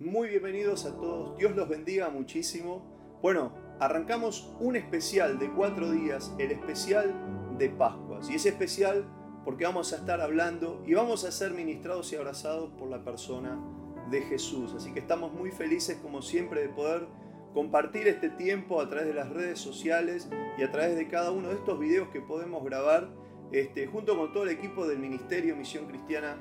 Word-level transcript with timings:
Muy 0.00 0.28
bienvenidos 0.28 0.86
a 0.86 0.94
todos, 0.94 1.36
Dios 1.38 1.56
los 1.56 1.68
bendiga 1.68 2.08
muchísimo. 2.08 3.18
Bueno, 3.20 3.50
arrancamos 3.80 4.48
un 4.60 4.76
especial 4.76 5.40
de 5.40 5.50
cuatro 5.50 5.90
días, 5.90 6.32
el 6.38 6.52
especial 6.52 7.12
de 7.58 7.68
Pascuas. 7.68 8.30
Y 8.30 8.36
es 8.36 8.46
especial 8.46 9.04
porque 9.44 9.64
vamos 9.64 9.92
a 9.92 9.96
estar 9.96 10.20
hablando 10.20 10.84
y 10.86 10.94
vamos 10.94 11.24
a 11.24 11.32
ser 11.32 11.50
ministrados 11.50 12.12
y 12.12 12.16
abrazados 12.16 12.70
por 12.78 12.88
la 12.88 13.02
persona 13.02 13.58
de 14.08 14.22
Jesús. 14.22 14.72
Así 14.72 14.92
que 14.92 15.00
estamos 15.00 15.32
muy 15.32 15.50
felices 15.50 15.98
como 16.00 16.22
siempre 16.22 16.60
de 16.60 16.68
poder 16.68 17.08
compartir 17.52 18.06
este 18.06 18.30
tiempo 18.30 18.80
a 18.80 18.88
través 18.88 19.08
de 19.08 19.14
las 19.14 19.28
redes 19.28 19.58
sociales 19.58 20.28
y 20.58 20.62
a 20.62 20.70
través 20.70 20.94
de 20.94 21.08
cada 21.08 21.32
uno 21.32 21.48
de 21.48 21.56
estos 21.56 21.76
videos 21.76 22.06
que 22.10 22.20
podemos 22.20 22.62
grabar 22.62 23.08
este, 23.50 23.88
junto 23.88 24.16
con 24.16 24.32
todo 24.32 24.44
el 24.44 24.50
equipo 24.50 24.86
del 24.86 25.00
Ministerio 25.00 25.56
Misión 25.56 25.86
Cristiana 25.86 26.36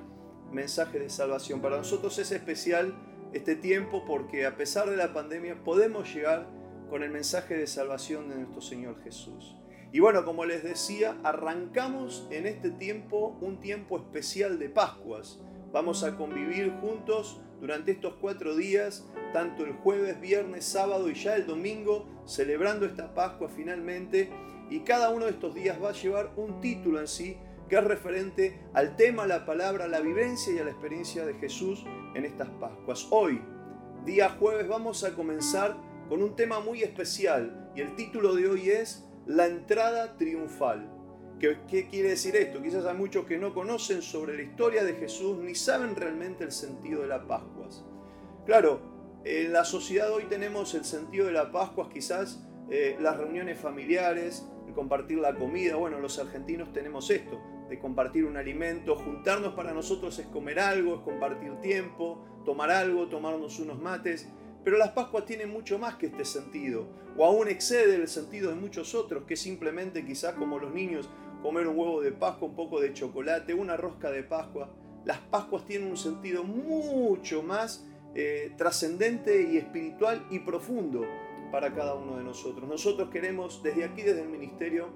Mensaje 0.52 1.00
de 1.00 1.10
Salvación. 1.10 1.60
Para 1.60 1.78
nosotros 1.78 2.20
es 2.20 2.32
especial 2.32 2.94
este 3.38 3.56
tiempo 3.56 4.04
porque 4.06 4.46
a 4.46 4.58
pesar 4.58 4.90
de 4.90 4.98
la 4.98 5.14
pandemia 5.14 5.64
podemos 5.64 6.14
llegar 6.14 6.48
con 6.90 7.04
el 7.04 7.12
mensaje 7.12 7.55
de 7.55 7.68
salvación 7.68 8.30
de 8.30 8.36
nuestro 8.36 8.62
Señor 8.62 9.02
Jesús. 9.04 9.55
Y 9.91 10.00
bueno, 10.00 10.26
como 10.26 10.44
les 10.44 10.64
decía, 10.64 11.18
arrancamos 11.23 12.28
en 12.31 12.45
este 12.48 12.72
tiempo 12.72 13.38
un 13.40 13.59
tiempo 13.59 13.98
especial 13.98 14.59
de 14.59 14.70
Pascuas. 14.70 15.40
Vamos 15.72 16.04
a 16.04 16.18
convivir 16.18 16.72
juntos 16.81 17.40
durante 17.62 17.92
estos 17.92 18.16
cuatro 18.20 18.55
días, 18.55 19.08
tanto 19.34 19.64
el 19.64 19.73
jueves, 19.73 20.20
viernes, 20.20 20.66
sábado 20.66 21.09
y 21.09 21.14
ya 21.14 21.36
el 21.36 21.45
domingo, 21.45 22.06
celebrando 22.26 22.86
esta 22.86 23.14
Pascua 23.14 23.50
finalmente. 23.50 24.30
Y 24.70 24.80
cada 24.80 25.09
uno 25.09 25.26
de 25.26 25.31
estos 25.31 25.54
días 25.54 25.81
va 25.81 25.90
a 25.90 25.94
llevar 25.94 26.34
un 26.36 26.59
título 26.59 27.00
en 27.00 27.08
sí 27.08 27.38
que 27.70 27.76
es 27.76 27.84
referente 27.84 28.59
al 28.73 28.95
tema, 28.95 29.28
la 29.28 29.45
palabra, 29.45 29.88
la 29.88 30.00
vivencia 30.00 30.54
y 30.54 30.59
a 30.59 30.64
la 30.64 30.72
experiencia 30.72 31.26
de 31.26 31.34
Jesús 31.36 31.86
en 32.17 32.26
estas 32.26 32.49
Pascuas. 32.59 33.07
Hoy, 33.12 33.39
día 34.03 34.30
jueves, 34.30 34.67
vamos 34.67 35.03
a 35.03 35.13
comenzar 35.13 35.77
con 36.09 36.23
un 36.23 36.35
tema 36.35 36.59
muy 36.59 36.81
especial 36.81 37.72
y 37.75 37.81
el 37.81 37.95
título 37.95 38.33
de 38.33 38.47
hoy 38.47 38.69
es 38.72 39.08
La 39.28 39.45
entrada 39.45 40.17
triunfal. 40.17 40.92
¿Qué, 41.39 41.59
¿Qué, 41.67 41.88
quiere 41.88 42.09
decir 42.09 42.36
esto? 42.36 42.61
Quizás 42.64 42.86
hay 42.86 42.97
muchos 42.97 43.25
que 43.25 43.38
no 43.38 43.53
conocen 43.53 44.02
sobre 44.02 44.36
la 44.36 44.42
historia 44.42 44.83
de 44.83 44.94
Jesús 44.94 45.38
ni 45.38 45.53
saben 45.53 45.95
realmente 45.95 46.44
el 46.44 46.52
sentido 46.52 47.03
de 47.03 47.08
las 47.08 47.23
Pascuas. 47.25 47.86
Claro, 48.47 48.81
en 49.23 49.53
la 49.53 49.64
sociedad 49.64 50.11
hoy 50.11 50.23
tenemos 50.23 50.73
el 50.73 50.86
sentido 50.86 51.27
de 51.27 51.33
las 51.33 51.47
Pascuas, 51.47 51.89
quizás 51.94 52.44
eh, 52.72 52.97
las 52.99 53.17
reuniones 53.17 53.59
familiares, 53.59 54.47
el 54.67 54.73
compartir 54.73 55.20
la 55.20 55.36
comida. 55.36 55.75
Bueno, 55.75 55.99
los 55.99 56.17
argentinos 56.17 56.73
tenemos 56.73 57.11
esto, 57.11 57.39
de 57.70 57.80
compartir 57.80 58.26
un 58.26 58.38
alimento, 58.38 58.96
juntarnos 58.96 59.54
para 59.54 59.73
nosotros 59.73 60.18
es 60.20 60.28
comer 60.28 60.60
algo, 60.60 60.96
es 60.96 61.02
compartir 61.02 61.56
tiempo, 61.62 62.23
tomar 62.46 62.72
algo, 62.72 63.08
tomarnos 63.08 63.60
unos 63.60 63.80
mates. 63.80 64.28
Pero 64.64 64.78
las 64.78 64.90
Pascuas 64.90 65.26
tienen 65.26 65.50
mucho 65.50 65.80
más 65.80 65.95
que 65.95 66.08
este 66.08 66.26
sentido, 66.26 66.88
o 67.18 67.26
aún 67.26 67.48
excede 67.48 67.95
el 67.95 68.08
sentido 68.08 68.50
de 68.50 68.56
muchos 68.56 68.95
otros, 68.95 69.23
que 69.23 69.36
simplemente 69.36 70.06
quizás 70.06 70.34
como 70.34 70.60
los 70.60 70.73
niños 70.73 71.10
comer 71.42 71.68
un 71.68 71.78
huevo 71.78 72.02
de 72.02 72.12
Pascua, 72.12 72.48
un 72.48 72.56
poco 72.56 72.80
de 72.80 72.94
chocolate, 72.94 73.54
una 73.54 73.78
rosca 73.78 74.12
de 74.12 74.23
Pascua. 74.23 74.70
Las 75.06 75.20
Pascuas 75.20 75.66
tienen 75.66 75.90
un 75.90 75.98
sentido 75.98 76.44
mucho 76.44 77.44
más 77.44 77.88
eh, 78.16 78.54
trascendente 78.58 79.48
y 79.52 79.58
espiritual 79.58 80.26
y 80.32 80.40
profundo 80.40 81.06
para 81.52 81.73
cada 81.73 81.94
uno 81.94 82.18
de 82.18 82.23
nosotros. 82.23 82.68
Nosotros 82.68 83.10
queremos 83.10 83.62
desde 83.64 83.86
aquí, 83.86 84.02
desde 84.02 84.23
el 84.23 84.30
ministerio, 84.30 84.90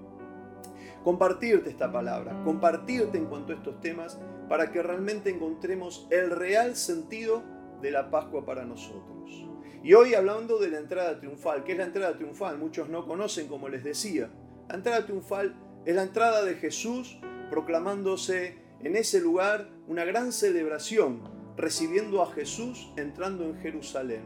compartirte 1.04 1.70
esta 1.70 1.92
palabra, 1.92 2.42
compartirte 2.44 3.18
en 3.18 3.26
cuanto 3.26 3.54
a 3.54 3.56
estos 3.56 3.80
temas, 3.82 4.20
para 4.48 4.72
que 4.72 4.84
realmente 4.84 5.30
encontremos 5.30 6.08
el 6.12 6.30
real 6.30 6.76
sentido 6.76 7.44
de 7.82 7.92
la 7.92 8.12
Pascua 8.12 8.46
para 8.46 8.66
nosotros. 8.66 9.48
Y 9.84 9.94
hoy 9.94 10.14
hablando 10.14 10.60
de 10.60 10.70
la 10.70 10.78
entrada 10.78 11.20
triunfal, 11.20 11.64
¿qué 11.64 11.72
es 11.72 11.78
la 11.78 11.86
entrada 11.86 12.16
triunfal? 12.16 12.58
Muchos 12.58 12.90
no 12.90 13.08
conocen, 13.08 13.48
como 13.48 13.68
les 13.68 13.84
decía. 13.84 14.30
La 14.70 14.76
entrada 14.76 15.06
triunfal 15.06 15.56
es 15.86 15.96
la 15.96 16.04
entrada 16.04 16.44
de 16.44 16.56
Jesús 16.56 17.20
proclamándose 17.50 18.58
en 18.84 18.96
ese 18.96 19.20
lugar 19.20 19.70
una 19.88 20.06
gran 20.06 20.32
celebración, 20.32 21.22
recibiendo 21.58 22.22
a 22.22 22.32
Jesús 22.32 22.92
entrando 22.96 23.44
en 23.46 23.58
Jerusalén. 23.58 24.22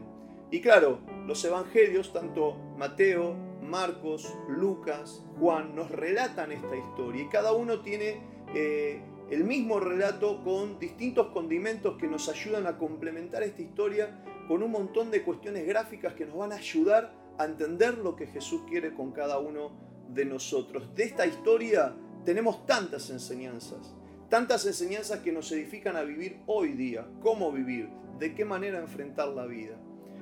Y 0.50 0.60
claro, 0.60 1.00
los 1.26 1.44
evangelios, 1.44 2.12
tanto 2.12 2.56
Mateo, 2.76 3.34
Marcos, 3.66 4.34
Lucas, 4.48 5.24
Juan, 5.38 5.74
nos 5.74 5.90
relatan 5.90 6.52
esta 6.52 6.76
historia 6.76 7.22
y 7.22 7.28
cada 7.28 7.52
uno 7.52 7.80
tiene 7.80 8.20
eh, 8.54 9.02
el 9.30 9.44
mismo 9.44 9.80
relato 9.80 10.42
con 10.44 10.78
distintos 10.78 11.28
condimentos 11.28 11.96
que 11.98 12.06
nos 12.06 12.28
ayudan 12.28 12.66
a 12.66 12.78
complementar 12.78 13.42
esta 13.42 13.62
historia 13.62 14.22
con 14.46 14.62
un 14.62 14.70
montón 14.70 15.10
de 15.10 15.22
cuestiones 15.22 15.66
gráficas 15.66 16.14
que 16.14 16.26
nos 16.26 16.36
van 16.36 16.52
a 16.52 16.56
ayudar 16.56 17.12
a 17.38 17.44
entender 17.44 17.98
lo 17.98 18.16
que 18.16 18.26
Jesús 18.26 18.62
quiere 18.68 18.94
con 18.94 19.12
cada 19.12 19.38
uno 19.38 19.72
de 20.08 20.24
nosotros. 20.24 20.94
De 20.94 21.04
esta 21.04 21.26
historia 21.26 21.94
tenemos 22.24 22.66
tantas 22.66 23.10
enseñanzas, 23.10 23.94
tantas 24.28 24.64
enseñanzas 24.66 25.20
que 25.20 25.32
nos 25.32 25.50
edifican 25.52 25.96
a 25.96 26.02
vivir 26.02 26.40
hoy 26.46 26.72
día, 26.72 27.06
cómo 27.20 27.52
vivir, 27.52 27.88
de 28.18 28.34
qué 28.34 28.44
manera 28.44 28.78
enfrentar 28.78 29.28
la 29.28 29.46
vida. 29.46 29.76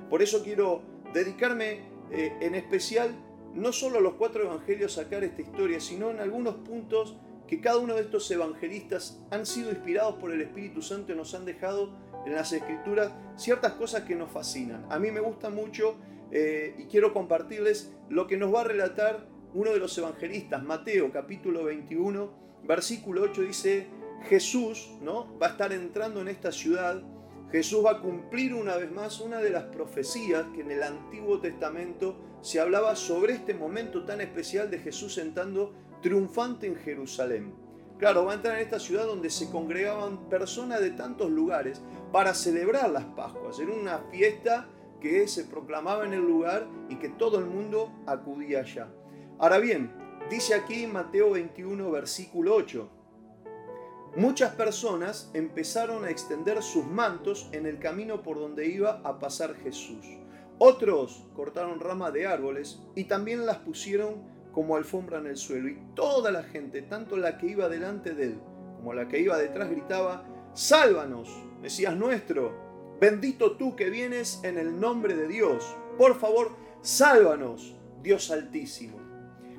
Por 0.09 0.21
eso 0.21 0.43
quiero 0.43 0.81
dedicarme 1.13 1.79
eh, 2.11 2.37
en 2.41 2.55
especial 2.55 3.15
no 3.55 3.71
solo 3.71 3.99
a 3.99 4.01
los 4.01 4.13
cuatro 4.13 4.43
evangelios 4.43 4.93
sacar 4.93 5.23
esta 5.23 5.41
historia, 5.41 5.79
sino 5.79 6.11
en 6.11 6.19
algunos 6.19 6.55
puntos 6.55 7.15
que 7.47 7.61
cada 7.61 7.77
uno 7.77 7.95
de 7.95 8.01
estos 8.01 8.29
evangelistas 8.31 9.19
han 9.31 9.45
sido 9.45 9.69
inspirados 9.69 10.15
por 10.15 10.31
el 10.31 10.41
Espíritu 10.41 10.81
Santo 10.81 11.13
y 11.13 11.15
nos 11.15 11.33
han 11.33 11.45
dejado 11.45 11.91
en 12.25 12.33
las 12.33 12.51
escrituras 12.53 13.11
ciertas 13.35 13.73
cosas 13.73 14.03
que 14.03 14.15
nos 14.15 14.31
fascinan. 14.31 14.85
A 14.89 14.99
mí 14.99 15.11
me 15.11 15.19
gusta 15.19 15.49
mucho 15.49 15.95
eh, 16.31 16.75
y 16.77 16.85
quiero 16.85 17.13
compartirles 17.13 17.93
lo 18.09 18.27
que 18.27 18.37
nos 18.37 18.53
va 18.53 18.61
a 18.61 18.65
relatar 18.65 19.27
uno 19.53 19.71
de 19.71 19.79
los 19.79 19.97
evangelistas, 19.97 20.63
Mateo 20.63 21.11
capítulo 21.11 21.63
21, 21.63 22.29
versículo 22.63 23.21
8 23.21 23.41
dice, 23.43 23.87
Jesús 24.27 24.91
¿no? 25.01 25.37
va 25.39 25.47
a 25.47 25.49
estar 25.51 25.71
entrando 25.71 26.19
en 26.19 26.27
esta 26.27 26.51
ciudad 26.51 27.01
Jesús 27.51 27.85
va 27.85 27.91
a 27.91 28.01
cumplir 28.01 28.53
una 28.53 28.75
vez 28.75 28.91
más 28.91 29.21
una 29.21 29.39
de 29.39 29.49
las 29.49 29.63
profecías 29.63 30.45
que 30.53 30.61
en 30.61 30.71
el 30.71 30.83
Antiguo 30.83 31.39
Testamento 31.39 32.17
se 32.45 32.59
hablaba 32.59 32.95
sobre 32.95 33.33
este 33.33 33.55
momento 33.55 34.05
tan 34.05 34.21
especial 34.21 34.69
de 34.69 34.77
Jesús 34.77 35.17
entrando 35.17 35.73
triunfante 36.03 36.67
en 36.67 36.75
Jerusalén. 36.75 37.55
Claro, 37.97 38.25
va 38.25 38.33
a 38.33 38.35
entrar 38.35 38.57
en 38.57 38.61
esta 38.61 38.79
ciudad 38.79 39.07
donde 39.07 39.31
se 39.31 39.49
congregaban 39.49 40.29
personas 40.29 40.79
de 40.79 40.91
tantos 40.91 41.31
lugares 41.31 41.81
para 42.11 42.35
celebrar 42.35 42.91
las 42.91 43.05
Pascuas. 43.05 43.59
Era 43.59 43.73
una 43.73 43.97
fiesta 44.11 44.69
que 45.01 45.27
se 45.27 45.45
proclamaba 45.45 46.05
en 46.05 46.13
el 46.13 46.19
lugar 46.21 46.67
y 46.87 46.97
que 46.97 47.09
todo 47.09 47.39
el 47.39 47.45
mundo 47.45 47.91
acudía 48.05 48.59
allá. 48.59 48.89
Ahora 49.39 49.57
bien, 49.57 49.91
dice 50.29 50.53
aquí 50.53 50.85
Mateo 50.85 51.31
21, 51.31 51.89
versículo 51.89 52.53
8, 52.57 52.89
Muchas 54.17 54.53
personas 54.53 55.31
empezaron 55.33 56.05
a 56.05 56.11
extender 56.11 56.61
sus 56.61 56.85
mantos 56.85 57.49
en 57.53 57.65
el 57.65 57.79
camino 57.79 58.21
por 58.21 58.37
donde 58.37 58.67
iba 58.67 59.01
a 59.03 59.17
pasar 59.17 59.55
Jesús. 59.55 60.05
Otros 60.57 61.25
cortaron 61.35 61.79
ramas 61.79 62.13
de 62.13 62.27
árboles 62.27 62.81
y 62.95 63.05
también 63.05 63.45
las 63.45 63.57
pusieron 63.57 64.23
como 64.51 64.77
alfombra 64.77 65.19
en 65.19 65.27
el 65.27 65.37
suelo. 65.37 65.67
Y 65.67 65.77
toda 65.95 66.31
la 66.31 66.43
gente, 66.43 66.81
tanto 66.81 67.17
la 67.17 67.37
que 67.37 67.47
iba 67.47 67.67
delante 67.67 68.13
de 68.13 68.25
él 68.25 68.39
como 68.77 68.93
la 68.93 69.07
que 69.07 69.19
iba 69.19 69.37
detrás, 69.37 69.69
gritaba, 69.69 70.23
Sálvanos, 70.53 71.29
Mesías 71.61 71.95
nuestro, 71.97 72.53
bendito 73.01 73.57
tú 73.57 73.75
que 73.75 73.89
vienes 73.89 74.39
en 74.43 74.57
el 74.57 74.79
nombre 74.79 75.15
de 75.15 75.27
Dios. 75.27 75.75
Por 75.97 76.15
favor, 76.19 76.51
sálvanos, 76.81 77.75
Dios 78.01 78.29
altísimo. 78.31 78.97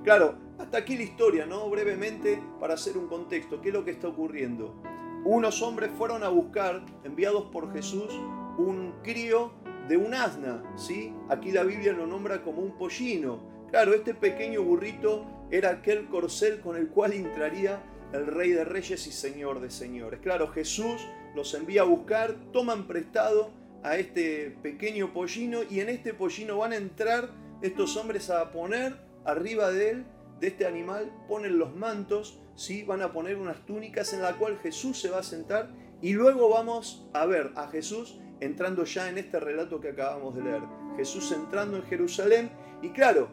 Claro, 0.04 0.36
hasta 0.58 0.78
aquí 0.78 0.96
la 0.96 1.02
historia, 1.02 1.44
¿no? 1.44 1.68
Brevemente, 1.68 2.40
para 2.60 2.74
hacer 2.74 2.96
un 2.96 3.08
contexto, 3.08 3.60
¿qué 3.60 3.68
es 3.68 3.74
lo 3.74 3.84
que 3.84 3.90
está 3.90 4.08
ocurriendo? 4.08 4.80
Unos 5.24 5.60
hombres 5.60 5.90
fueron 5.98 6.22
a 6.22 6.28
buscar, 6.28 6.86
enviados 7.02 7.46
por 7.50 7.72
Jesús, 7.72 8.14
un 8.58 8.94
crío 9.02 9.50
de 9.88 9.96
un 9.96 10.14
asna, 10.14 10.62
¿sí? 10.76 11.14
Aquí 11.28 11.50
la 11.52 11.62
Biblia 11.62 11.92
lo 11.92 12.06
nombra 12.06 12.42
como 12.42 12.62
un 12.62 12.76
pollino. 12.76 13.40
Claro, 13.70 13.94
este 13.94 14.14
pequeño 14.14 14.62
burrito 14.62 15.26
era 15.50 15.70
aquel 15.70 16.06
corcel 16.08 16.60
con 16.60 16.76
el 16.76 16.88
cual 16.88 17.12
entraría 17.12 17.82
el 18.12 18.26
Rey 18.26 18.50
de 18.50 18.64
Reyes 18.64 19.06
y 19.06 19.12
Señor 19.12 19.60
de 19.60 19.70
Señores. 19.70 20.20
Claro, 20.20 20.48
Jesús 20.48 21.06
los 21.34 21.54
envía 21.54 21.82
a 21.82 21.84
buscar, 21.84 22.34
toman 22.52 22.86
prestado 22.86 23.50
a 23.82 23.96
este 23.96 24.56
pequeño 24.62 25.12
pollino 25.12 25.60
y 25.68 25.80
en 25.80 25.88
este 25.88 26.14
pollino 26.14 26.58
van 26.58 26.72
a 26.72 26.76
entrar 26.76 27.30
estos 27.62 27.96
hombres 27.96 28.30
a 28.30 28.50
poner 28.52 28.96
arriba 29.24 29.70
de 29.70 29.90
él 29.90 30.06
de 30.40 30.48
este 30.48 30.66
animal 30.66 31.10
ponen 31.28 31.58
los 31.58 31.74
mantos, 31.74 32.38
¿sí? 32.56 32.82
van 32.82 33.02
a 33.02 33.12
poner 33.12 33.36
unas 33.36 33.64
túnicas 33.64 34.12
en 34.12 34.22
la 34.22 34.36
cual 34.36 34.58
Jesús 34.58 35.00
se 35.00 35.10
va 35.10 35.20
a 35.20 35.22
sentar 35.22 35.70
y 36.02 36.12
luego 36.12 36.48
vamos 36.50 37.08
a 37.14 37.24
ver 37.26 37.52
a 37.56 37.68
Jesús 37.68 38.18
entrando 38.40 38.84
ya 38.84 39.08
en 39.08 39.18
este 39.18 39.40
relato 39.40 39.80
que 39.80 39.88
acabamos 39.88 40.34
de 40.34 40.42
leer. 40.42 40.62
Jesús 40.96 41.32
entrando 41.32 41.76
en 41.76 41.82
Jerusalén 41.84 42.50
y 42.82 42.90
claro, 42.90 43.28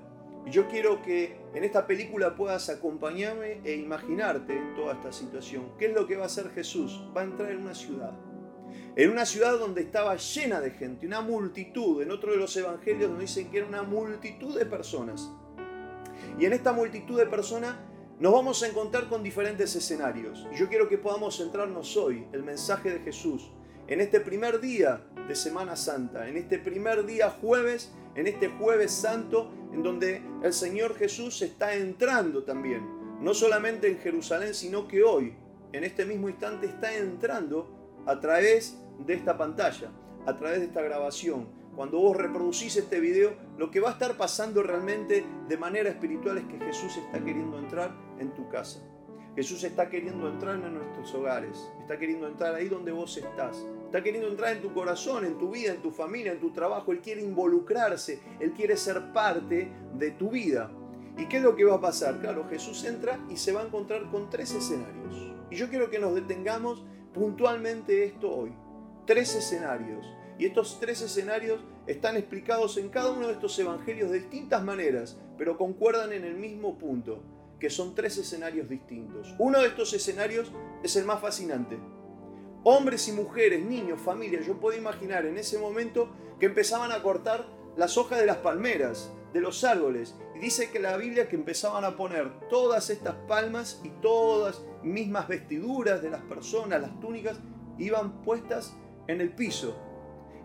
yo 0.45 0.67
quiero 0.67 1.01
que 1.01 1.37
en 1.53 1.63
esta 1.63 1.87
película 1.87 2.35
puedas 2.35 2.69
acompañarme 2.69 3.61
e 3.63 3.75
imaginarte 3.75 4.61
toda 4.75 4.93
esta 4.93 5.11
situación. 5.11 5.71
¿Qué 5.77 5.85
es 5.85 5.93
lo 5.93 6.05
que 6.05 6.17
va 6.17 6.23
a 6.23 6.25
hacer 6.27 6.49
Jesús? 6.49 7.01
Va 7.15 7.21
a 7.21 7.23
entrar 7.23 7.51
en 7.51 7.61
una 7.61 7.73
ciudad. 7.73 8.11
En 8.95 9.09
una 9.09 9.25
ciudad 9.25 9.57
donde 9.57 9.81
estaba 9.81 10.15
llena 10.15 10.59
de 10.59 10.71
gente, 10.71 11.07
una 11.07 11.21
multitud. 11.21 12.01
En 12.01 12.11
otro 12.11 12.31
de 12.31 12.37
los 12.37 12.55
evangelios 12.57 13.09
nos 13.09 13.19
dicen 13.19 13.49
que 13.49 13.59
era 13.59 13.67
una 13.67 13.83
multitud 13.83 14.57
de 14.57 14.65
personas. 14.65 15.31
Y 16.39 16.45
en 16.45 16.53
esta 16.53 16.73
multitud 16.73 17.17
de 17.17 17.25
personas 17.25 17.75
nos 18.19 18.33
vamos 18.33 18.61
a 18.63 18.67
encontrar 18.67 19.07
con 19.07 19.23
diferentes 19.23 19.75
escenarios. 19.75 20.47
Yo 20.55 20.67
quiero 20.67 20.87
que 20.87 20.97
podamos 20.97 21.37
centrarnos 21.37 21.95
hoy, 21.97 22.27
el 22.33 22.43
mensaje 22.43 22.91
de 22.91 22.99
Jesús, 22.99 23.51
en 23.87 24.01
este 24.01 24.19
primer 24.19 24.59
día 24.59 25.01
de 25.27 25.35
Semana 25.35 25.75
Santa, 25.75 26.27
en 26.27 26.37
este 26.37 26.57
primer 26.59 27.05
día 27.05 27.29
jueves, 27.29 27.91
en 28.15 28.27
este 28.27 28.47
jueves 28.47 28.91
santo, 28.91 29.51
en 29.73 29.83
donde 29.83 30.21
el 30.43 30.53
Señor 30.53 30.95
Jesús 30.95 31.41
está 31.41 31.75
entrando 31.75 32.43
también, 32.43 32.83
no 33.21 33.33
solamente 33.33 33.89
en 33.89 33.99
Jerusalén, 33.99 34.53
sino 34.53 34.87
que 34.87 35.03
hoy, 35.03 35.35
en 35.71 35.83
este 35.83 36.05
mismo 36.05 36.29
instante, 36.29 36.67
está 36.67 36.95
entrando 36.95 38.03
a 38.05 38.19
través 38.19 38.77
de 39.05 39.13
esta 39.13 39.37
pantalla, 39.37 39.91
a 40.25 40.37
través 40.37 40.59
de 40.59 40.65
esta 40.67 40.81
grabación. 40.81 41.47
Cuando 41.75 41.99
vos 41.99 42.15
reproducís 42.15 42.77
este 42.77 42.99
video, 42.99 43.33
lo 43.57 43.71
que 43.71 43.79
va 43.79 43.89
a 43.89 43.93
estar 43.93 44.15
pasando 44.15 44.61
realmente 44.61 45.25
de 45.47 45.57
manera 45.57 45.89
espiritual 45.89 46.37
es 46.37 46.45
que 46.45 46.63
Jesús 46.63 46.95
está 46.97 47.19
queriendo 47.19 47.57
entrar 47.57 47.95
en 48.19 48.33
tu 48.33 48.47
casa. 48.49 48.79
Jesús 49.35 49.63
está 49.63 49.89
queriendo 49.89 50.29
entrar 50.29 50.55
en 50.55 50.75
nuestros 50.75 51.13
hogares, 51.15 51.71
está 51.81 51.97
queriendo 51.97 52.27
entrar 52.27 52.53
ahí 52.53 52.69
donde 52.69 52.91
vos 52.91 53.17
estás, 53.17 53.65
está 53.85 54.03
queriendo 54.03 54.29
entrar 54.29 54.55
en 54.55 54.61
tu 54.61 54.71
corazón, 54.73 55.25
en 55.25 55.39
tu 55.39 55.49
vida, 55.49 55.73
en 55.73 55.81
tu 55.81 55.89
familia, 55.89 56.33
en 56.33 56.39
tu 56.39 56.51
trabajo. 56.51 56.91
Él 56.91 56.99
quiere 56.99 57.21
involucrarse, 57.21 58.21
Él 58.39 58.51
quiere 58.51 58.77
ser 58.77 59.11
parte 59.11 59.71
de 59.97 60.11
tu 60.11 60.29
vida. 60.29 60.69
¿Y 61.17 61.25
qué 61.25 61.37
es 61.37 61.43
lo 61.43 61.55
que 61.55 61.65
va 61.65 61.75
a 61.75 61.81
pasar? 61.81 62.19
Claro, 62.19 62.47
Jesús 62.47 62.83
entra 62.83 63.19
y 63.27 63.37
se 63.37 63.51
va 63.51 63.61
a 63.61 63.65
encontrar 63.65 64.09
con 64.11 64.29
tres 64.29 64.53
escenarios. 64.53 65.33
Y 65.49 65.55
yo 65.55 65.67
quiero 65.67 65.89
que 65.89 65.99
nos 65.99 66.13
detengamos 66.13 66.83
puntualmente 67.13 68.03
esto 68.03 68.31
hoy. 68.31 68.53
Tres 69.05 69.35
escenarios. 69.35 70.05
Y 70.37 70.45
estos 70.45 70.79
tres 70.79 71.01
escenarios 71.01 71.59
están 71.87 72.17
explicados 72.17 72.77
en 72.77 72.89
cada 72.89 73.11
uno 73.11 73.27
de 73.27 73.33
estos 73.33 73.57
evangelios 73.59 74.11
de 74.11 74.19
distintas 74.19 74.63
maneras, 74.63 75.19
pero 75.37 75.57
concuerdan 75.57 76.13
en 76.13 76.23
el 76.23 76.35
mismo 76.35 76.77
punto 76.77 77.21
que 77.63 77.69
son 77.69 77.95
tres 77.95 78.17
escenarios 78.17 78.67
distintos. 78.67 79.33
Uno 79.39 79.61
de 79.61 79.67
estos 79.67 79.93
escenarios 79.93 80.51
es 80.83 80.97
el 80.97 81.05
más 81.05 81.21
fascinante. 81.21 81.79
Hombres 82.65 83.07
y 83.07 83.13
mujeres, 83.13 83.63
niños, 83.63 84.01
familias, 84.01 84.45
yo 84.45 84.59
puedo 84.59 84.77
imaginar 84.77 85.25
en 85.25 85.37
ese 85.37 85.57
momento 85.57 86.13
que 86.41 86.47
empezaban 86.47 86.91
a 86.91 87.01
cortar 87.01 87.47
las 87.77 87.97
hojas 87.97 88.19
de 88.19 88.25
las 88.25 88.35
palmeras, 88.39 89.13
de 89.31 89.39
los 89.39 89.63
árboles. 89.63 90.13
Y 90.35 90.39
dice 90.39 90.71
que 90.71 90.79
la 90.79 90.97
Biblia 90.97 91.29
que 91.29 91.37
empezaban 91.37 91.85
a 91.85 91.95
poner 91.95 92.49
todas 92.49 92.89
estas 92.89 93.15
palmas 93.29 93.79
y 93.85 93.91
todas 94.01 94.61
mismas 94.83 95.29
vestiduras 95.29 96.01
de 96.01 96.09
las 96.09 96.21
personas, 96.23 96.81
las 96.81 96.99
túnicas, 96.99 97.39
iban 97.77 98.23
puestas 98.23 98.75
en 99.07 99.21
el 99.21 99.33
piso. 99.33 99.73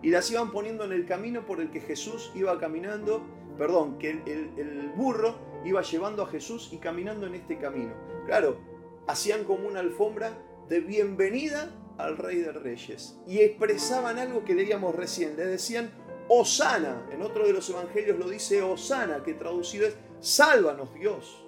Y 0.01 0.11
las 0.11 0.31
iban 0.31 0.53
poniendo 0.53 0.85
en 0.85 0.93
el 0.93 1.05
camino 1.05 1.45
por 1.45 1.59
el 1.59 1.69
que 1.69 1.81
Jesús 1.81 2.31
iba 2.33 2.57
caminando, 2.57 3.27
perdón, 3.57 3.99
que 3.99 4.11
el, 4.11 4.53
el 4.57 4.93
burro 4.95 5.48
iba 5.65 5.81
llevando 5.81 6.23
a 6.23 6.27
Jesús 6.27 6.69
y 6.71 6.77
caminando 6.77 7.27
en 7.27 7.35
este 7.35 7.57
camino. 7.57 7.93
Claro, 8.25 8.57
hacían 9.07 9.43
como 9.43 9.67
una 9.67 9.79
alfombra 9.79 10.31
de 10.67 10.79
bienvenida 10.81 11.69
al 11.97 12.17
Rey 12.17 12.37
de 12.37 12.51
Reyes 12.51 13.19
y 13.27 13.39
expresaban 13.39 14.17
algo 14.17 14.45
que 14.45 14.55
leíamos 14.55 14.95
recién, 14.95 15.35
le 15.35 15.45
decían 15.45 15.91
Osana, 16.29 17.07
en 17.11 17.21
otro 17.21 17.45
de 17.45 17.53
los 17.53 17.69
evangelios 17.69 18.17
lo 18.19 18.29
dice 18.29 18.61
Osana, 18.61 19.23
que 19.23 19.33
traducido 19.33 19.87
es 19.87 19.97
sálvanos 20.19 20.93
Dios. 20.93 21.43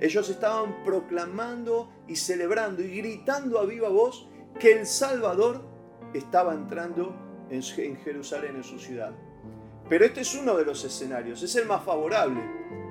Ellos 0.00 0.28
estaban 0.28 0.84
proclamando 0.84 1.92
y 2.08 2.16
celebrando 2.16 2.82
y 2.82 2.96
gritando 2.96 3.58
a 3.58 3.64
viva 3.64 3.88
voz 3.88 4.28
que 4.58 4.72
el 4.72 4.86
Salvador 4.86 5.62
estaba 6.12 6.54
entrando 6.54 7.14
en 7.50 7.62
Jerusalén, 7.96 8.56
en 8.56 8.64
su 8.64 8.78
ciudad. 8.78 9.12
Pero 9.88 10.04
este 10.04 10.22
es 10.22 10.34
uno 10.34 10.56
de 10.56 10.64
los 10.64 10.84
escenarios, 10.84 11.42
es 11.42 11.54
el 11.56 11.66
más 11.66 11.84
favorable 11.84 12.40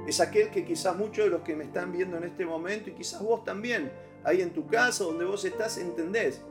es 0.07 0.19
aquel 0.19 0.49
que 0.49 0.65
quizás 0.65 0.95
muchos 0.95 1.25
de 1.25 1.31
los 1.31 1.41
que 1.41 1.55
me 1.55 1.63
están 1.63 1.91
viendo 1.91 2.17
en 2.17 2.25
este 2.25 2.45
momento 2.45 2.89
y 2.89 2.93
quizás 2.93 3.21
vos 3.21 3.43
también, 3.43 3.91
ahí 4.23 4.41
en 4.41 4.53
tu 4.53 4.67
casa, 4.67 5.03
donde 5.05 5.25
vos 5.25 5.45
estás, 5.45 5.77
entendés. 5.77 6.41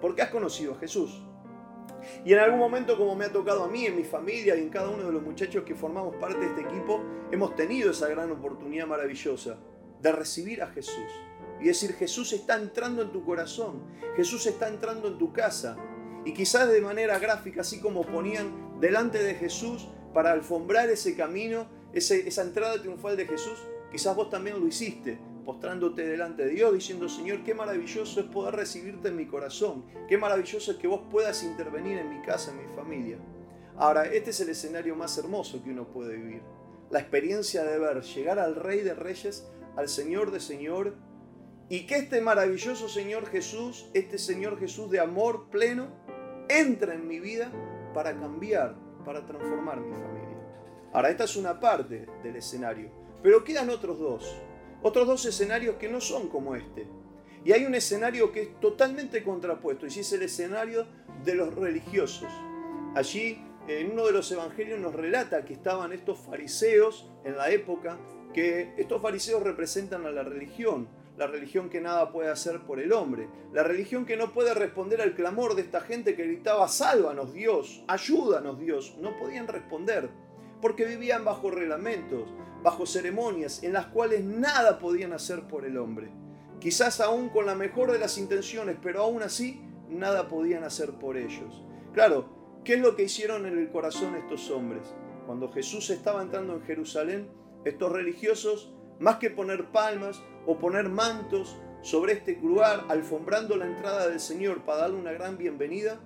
Porque 0.00 0.22
has 0.22 0.30
conocido 0.30 0.74
a 0.74 0.78
Jesús. 0.78 1.22
Y 2.24 2.32
en 2.32 2.38
algún 2.38 2.58
momento, 2.58 2.96
como 2.96 3.14
me 3.14 3.26
ha 3.26 3.32
tocado 3.32 3.64
a 3.64 3.68
mí, 3.68 3.86
en 3.86 3.96
mi 3.96 4.04
familia 4.04 4.56
y 4.56 4.60
en 4.60 4.70
cada 4.70 4.88
uno 4.88 5.04
de 5.04 5.12
los 5.12 5.22
muchachos 5.22 5.64
que 5.64 5.74
formamos 5.74 6.16
parte 6.16 6.40
de 6.40 6.46
este 6.46 6.62
equipo, 6.62 7.02
hemos 7.30 7.54
tenido 7.54 7.90
esa 7.90 8.08
gran 8.08 8.30
oportunidad 8.30 8.86
maravillosa 8.86 9.58
de 10.00 10.12
recibir 10.12 10.62
a 10.62 10.68
Jesús. 10.68 11.10
Y 11.60 11.64
decir, 11.64 11.92
Jesús 11.94 12.32
está 12.32 12.56
entrando 12.56 13.02
en 13.02 13.12
tu 13.12 13.24
corazón, 13.24 13.82
Jesús 14.16 14.46
está 14.46 14.68
entrando 14.68 15.08
en 15.08 15.18
tu 15.18 15.32
casa. 15.32 15.76
Y 16.24 16.32
quizás 16.32 16.68
de 16.68 16.80
manera 16.80 17.18
gráfica, 17.18 17.62
así 17.62 17.80
como 17.80 18.02
ponían 18.02 18.80
delante 18.80 19.22
de 19.22 19.34
Jesús 19.34 19.88
para 20.14 20.32
alfombrar 20.32 20.88
ese 20.88 21.16
camino, 21.16 21.66
esa 21.92 22.42
entrada 22.42 22.80
triunfal 22.80 23.16
de 23.16 23.26
Jesús, 23.26 23.58
quizás 23.90 24.14
vos 24.14 24.30
también 24.30 24.60
lo 24.60 24.66
hiciste, 24.66 25.18
postrándote 25.44 26.06
delante 26.06 26.44
de 26.44 26.50
Dios, 26.50 26.72
diciendo, 26.72 27.08
Señor, 27.08 27.42
qué 27.42 27.54
maravilloso 27.54 28.20
es 28.20 28.26
poder 28.26 28.54
recibirte 28.54 29.08
en 29.08 29.16
mi 29.16 29.26
corazón, 29.26 29.84
qué 30.08 30.16
maravilloso 30.16 30.72
es 30.72 30.78
que 30.78 30.86
vos 30.86 31.02
puedas 31.10 31.42
intervenir 31.42 31.98
en 31.98 32.08
mi 32.08 32.24
casa, 32.24 32.52
en 32.52 32.58
mi 32.58 32.74
familia. 32.74 33.18
Ahora, 33.76 34.04
este 34.04 34.30
es 34.30 34.40
el 34.40 34.50
escenario 34.50 34.94
más 34.94 35.16
hermoso 35.18 35.62
que 35.62 35.70
uno 35.70 35.88
puede 35.88 36.16
vivir. 36.16 36.42
La 36.90 37.00
experiencia 37.00 37.64
de 37.64 37.78
ver 37.78 38.02
llegar 38.02 38.38
al 38.38 38.56
Rey 38.56 38.80
de 38.82 38.94
Reyes, 38.94 39.48
al 39.76 39.88
Señor 39.88 40.30
de 40.30 40.40
Señor, 40.40 40.96
y 41.68 41.86
que 41.86 41.96
este 41.96 42.20
maravilloso 42.20 42.88
Señor 42.88 43.26
Jesús, 43.26 43.88
este 43.94 44.18
Señor 44.18 44.58
Jesús 44.58 44.90
de 44.90 45.00
amor 45.00 45.48
pleno, 45.50 45.88
entra 46.48 46.94
en 46.94 47.06
mi 47.06 47.20
vida 47.20 47.50
para 47.94 48.18
cambiar, 48.18 48.74
para 49.04 49.24
transformar 49.24 49.80
mi 49.80 49.92
familia. 49.92 50.19
Ahora, 50.92 51.10
esta 51.10 51.24
es 51.24 51.36
una 51.36 51.60
parte 51.60 52.06
del 52.22 52.36
escenario, 52.36 52.90
pero 53.22 53.44
quedan 53.44 53.70
otros 53.70 53.98
dos. 53.98 54.36
Otros 54.82 55.06
dos 55.06 55.24
escenarios 55.26 55.76
que 55.76 55.88
no 55.88 56.00
son 56.00 56.28
como 56.28 56.56
este. 56.56 56.86
Y 57.44 57.52
hay 57.52 57.64
un 57.64 57.74
escenario 57.74 58.32
que 58.32 58.42
es 58.42 58.60
totalmente 58.60 59.22
contrapuesto, 59.22 59.86
y 59.86 60.00
es 60.00 60.12
el 60.12 60.22
escenario 60.22 60.86
de 61.24 61.34
los 61.34 61.54
religiosos. 61.54 62.32
Allí, 62.94 63.40
en 63.68 63.92
uno 63.92 64.06
de 64.06 64.12
los 64.12 64.30
evangelios 64.32 64.80
nos 64.80 64.94
relata 64.94 65.44
que 65.44 65.52
estaban 65.52 65.92
estos 65.92 66.18
fariseos 66.18 67.08
en 67.24 67.36
la 67.36 67.50
época, 67.50 67.98
que 68.34 68.74
estos 68.76 69.00
fariseos 69.00 69.42
representan 69.42 70.06
a 70.06 70.10
la 70.10 70.22
religión, 70.22 70.88
la 71.16 71.26
religión 71.26 71.68
que 71.68 71.80
nada 71.80 72.10
puede 72.10 72.30
hacer 72.30 72.60
por 72.62 72.80
el 72.80 72.92
hombre, 72.92 73.28
la 73.52 73.62
religión 73.62 74.06
que 74.06 74.16
no 74.16 74.32
puede 74.32 74.54
responder 74.54 75.00
al 75.00 75.14
clamor 75.14 75.54
de 75.54 75.62
esta 75.62 75.80
gente 75.82 76.16
que 76.16 76.24
gritaba, 76.24 76.66
sálvanos 76.66 77.32
Dios, 77.32 77.84
ayúdanos 77.86 78.58
Dios, 78.58 78.96
no 78.98 79.16
podían 79.18 79.46
responder 79.46 80.08
porque 80.60 80.84
vivían 80.84 81.24
bajo 81.24 81.50
reglamentos, 81.50 82.28
bajo 82.62 82.86
ceremonias 82.86 83.62
en 83.62 83.72
las 83.72 83.86
cuales 83.86 84.24
nada 84.24 84.78
podían 84.78 85.12
hacer 85.12 85.46
por 85.48 85.64
el 85.64 85.78
hombre. 85.78 86.10
Quizás 86.60 87.00
aún 87.00 87.30
con 87.30 87.46
la 87.46 87.54
mejor 87.54 87.90
de 87.90 87.98
las 87.98 88.18
intenciones, 88.18 88.76
pero 88.82 89.02
aún 89.02 89.22
así 89.22 89.62
nada 89.88 90.28
podían 90.28 90.64
hacer 90.64 90.92
por 90.92 91.16
ellos. 91.16 91.64
Claro, 91.92 92.28
¿qué 92.64 92.74
es 92.74 92.80
lo 92.80 92.94
que 92.94 93.04
hicieron 93.04 93.46
en 93.46 93.58
el 93.58 93.70
corazón 93.70 94.14
estos 94.14 94.50
hombres? 94.50 94.94
Cuando 95.26 95.50
Jesús 95.50 95.90
estaba 95.90 96.22
entrando 96.22 96.54
en 96.54 96.62
Jerusalén, 96.62 97.28
estos 97.64 97.92
religiosos, 97.92 98.72
más 98.98 99.16
que 99.16 99.30
poner 99.30 99.66
palmas 99.70 100.22
o 100.46 100.58
poner 100.58 100.88
mantos 100.88 101.56
sobre 101.82 102.12
este 102.12 102.36
lugar, 102.36 102.84
alfombrando 102.88 103.56
la 103.56 103.66
entrada 103.66 104.08
del 104.08 104.20
Señor 104.20 104.62
para 104.64 104.82
darle 104.82 104.98
una 104.98 105.12
gran 105.12 105.38
bienvenida, 105.38 106.00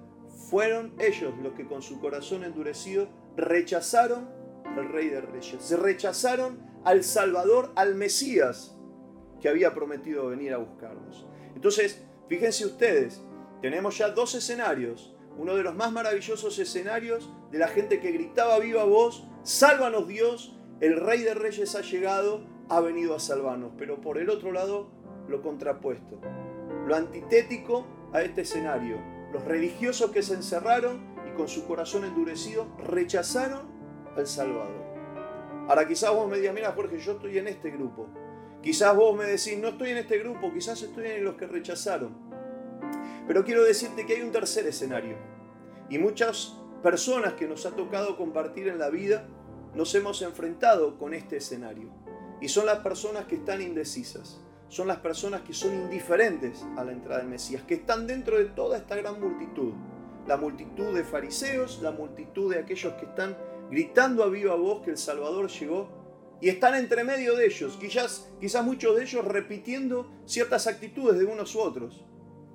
fueron 0.50 0.94
ellos 0.98 1.34
los 1.42 1.54
que 1.54 1.66
con 1.66 1.82
su 1.82 2.00
corazón 2.00 2.44
endurecido 2.44 3.08
rechazaron 3.36 4.28
al 4.76 4.88
Rey 4.90 5.08
de 5.08 5.20
Reyes. 5.20 5.62
Se 5.62 5.76
rechazaron 5.76 6.58
al 6.84 7.04
Salvador, 7.04 7.72
al 7.76 7.94
Mesías, 7.94 8.76
que 9.40 9.48
había 9.48 9.74
prometido 9.74 10.28
venir 10.28 10.52
a 10.52 10.58
buscarnos. 10.58 11.26
Entonces, 11.54 12.02
fíjense 12.28 12.66
ustedes, 12.66 13.22
tenemos 13.62 13.98
ya 13.98 14.10
dos 14.10 14.34
escenarios. 14.34 15.14
Uno 15.36 15.56
de 15.56 15.64
los 15.64 15.74
más 15.74 15.90
maravillosos 15.90 16.58
escenarios 16.58 17.30
de 17.50 17.58
la 17.58 17.68
gente 17.68 18.00
que 18.00 18.12
gritaba 18.12 18.58
viva 18.58 18.84
voz, 18.84 19.24
sálvanos 19.42 20.06
Dios, 20.06 20.56
el 20.80 21.00
Rey 21.00 21.22
de 21.22 21.34
Reyes 21.34 21.74
ha 21.74 21.80
llegado, 21.80 22.46
ha 22.68 22.80
venido 22.80 23.14
a 23.14 23.20
salvarnos. 23.20 23.72
Pero 23.76 24.00
por 24.00 24.18
el 24.18 24.30
otro 24.30 24.52
lado, 24.52 24.90
lo 25.28 25.42
contrapuesto, 25.42 26.20
lo 26.86 26.94
antitético 26.94 27.86
a 28.12 28.22
este 28.22 28.42
escenario. 28.42 28.98
Los 29.32 29.44
religiosos 29.44 30.10
que 30.12 30.22
se 30.22 30.34
encerraron 30.34 31.02
y 31.28 31.36
con 31.36 31.48
su 31.48 31.66
corazón 31.66 32.04
endurecido 32.04 32.68
rechazaron 32.78 33.73
al 34.16 34.26
Salvador. 34.26 34.84
Ahora 35.68 35.86
quizás 35.86 36.14
vos 36.14 36.28
me 36.28 36.38
digas, 36.38 36.54
mira 36.54 36.72
Jorge, 36.72 36.98
yo 36.98 37.12
estoy 37.12 37.38
en 37.38 37.48
este 37.48 37.70
grupo. 37.70 38.06
Quizás 38.62 38.94
vos 38.96 39.16
me 39.16 39.24
decís, 39.24 39.58
no 39.58 39.68
estoy 39.68 39.90
en 39.90 39.98
este 39.98 40.18
grupo, 40.18 40.52
quizás 40.52 40.82
estoy 40.82 41.06
en 41.06 41.24
los 41.24 41.34
que 41.34 41.46
rechazaron. 41.46 42.14
Pero 43.26 43.44
quiero 43.44 43.62
decirte 43.62 44.06
que 44.06 44.16
hay 44.16 44.22
un 44.22 44.32
tercer 44.32 44.66
escenario. 44.66 45.16
Y 45.88 45.98
muchas 45.98 46.56
personas 46.82 47.34
que 47.34 47.46
nos 47.46 47.66
ha 47.66 47.70
tocado 47.70 48.16
compartir 48.16 48.68
en 48.68 48.78
la 48.78 48.90
vida 48.90 49.26
nos 49.74 49.94
hemos 49.94 50.22
enfrentado 50.22 50.98
con 50.98 51.14
este 51.14 51.38
escenario. 51.38 51.88
Y 52.40 52.48
son 52.48 52.66
las 52.66 52.78
personas 52.78 53.24
que 53.24 53.36
están 53.36 53.62
indecisas. 53.62 54.40
Son 54.68 54.88
las 54.88 54.98
personas 54.98 55.42
que 55.42 55.52
son 55.52 55.74
indiferentes 55.74 56.64
a 56.76 56.84
la 56.84 56.92
entrada 56.92 57.20
del 57.20 57.28
Mesías, 57.28 57.62
que 57.62 57.74
están 57.74 58.06
dentro 58.06 58.38
de 58.38 58.46
toda 58.46 58.76
esta 58.76 58.96
gran 58.96 59.20
multitud. 59.20 59.72
la 60.26 60.38
multitud 60.38 60.94
de 60.94 61.04
fariseos, 61.04 61.80
la 61.82 61.90
multitud 61.90 62.52
de 62.52 62.58
aquellos 62.58 62.94
que 62.94 63.04
están 63.04 63.36
gritando 63.70 64.22
a 64.22 64.28
viva 64.28 64.54
voz 64.54 64.82
que 64.82 64.90
el 64.90 64.98
Salvador 64.98 65.48
llegó 65.48 65.88
y 66.40 66.48
están 66.48 66.74
entre 66.74 67.04
medio 67.04 67.36
de 67.36 67.46
ellos, 67.46 67.76
quizás, 67.80 68.30
quizás 68.40 68.64
muchos 68.64 68.96
de 68.96 69.04
ellos 69.04 69.24
repitiendo 69.24 70.10
ciertas 70.26 70.66
actitudes 70.66 71.18
de 71.18 71.24
unos 71.24 71.54
u 71.54 71.60
otros, 71.60 72.04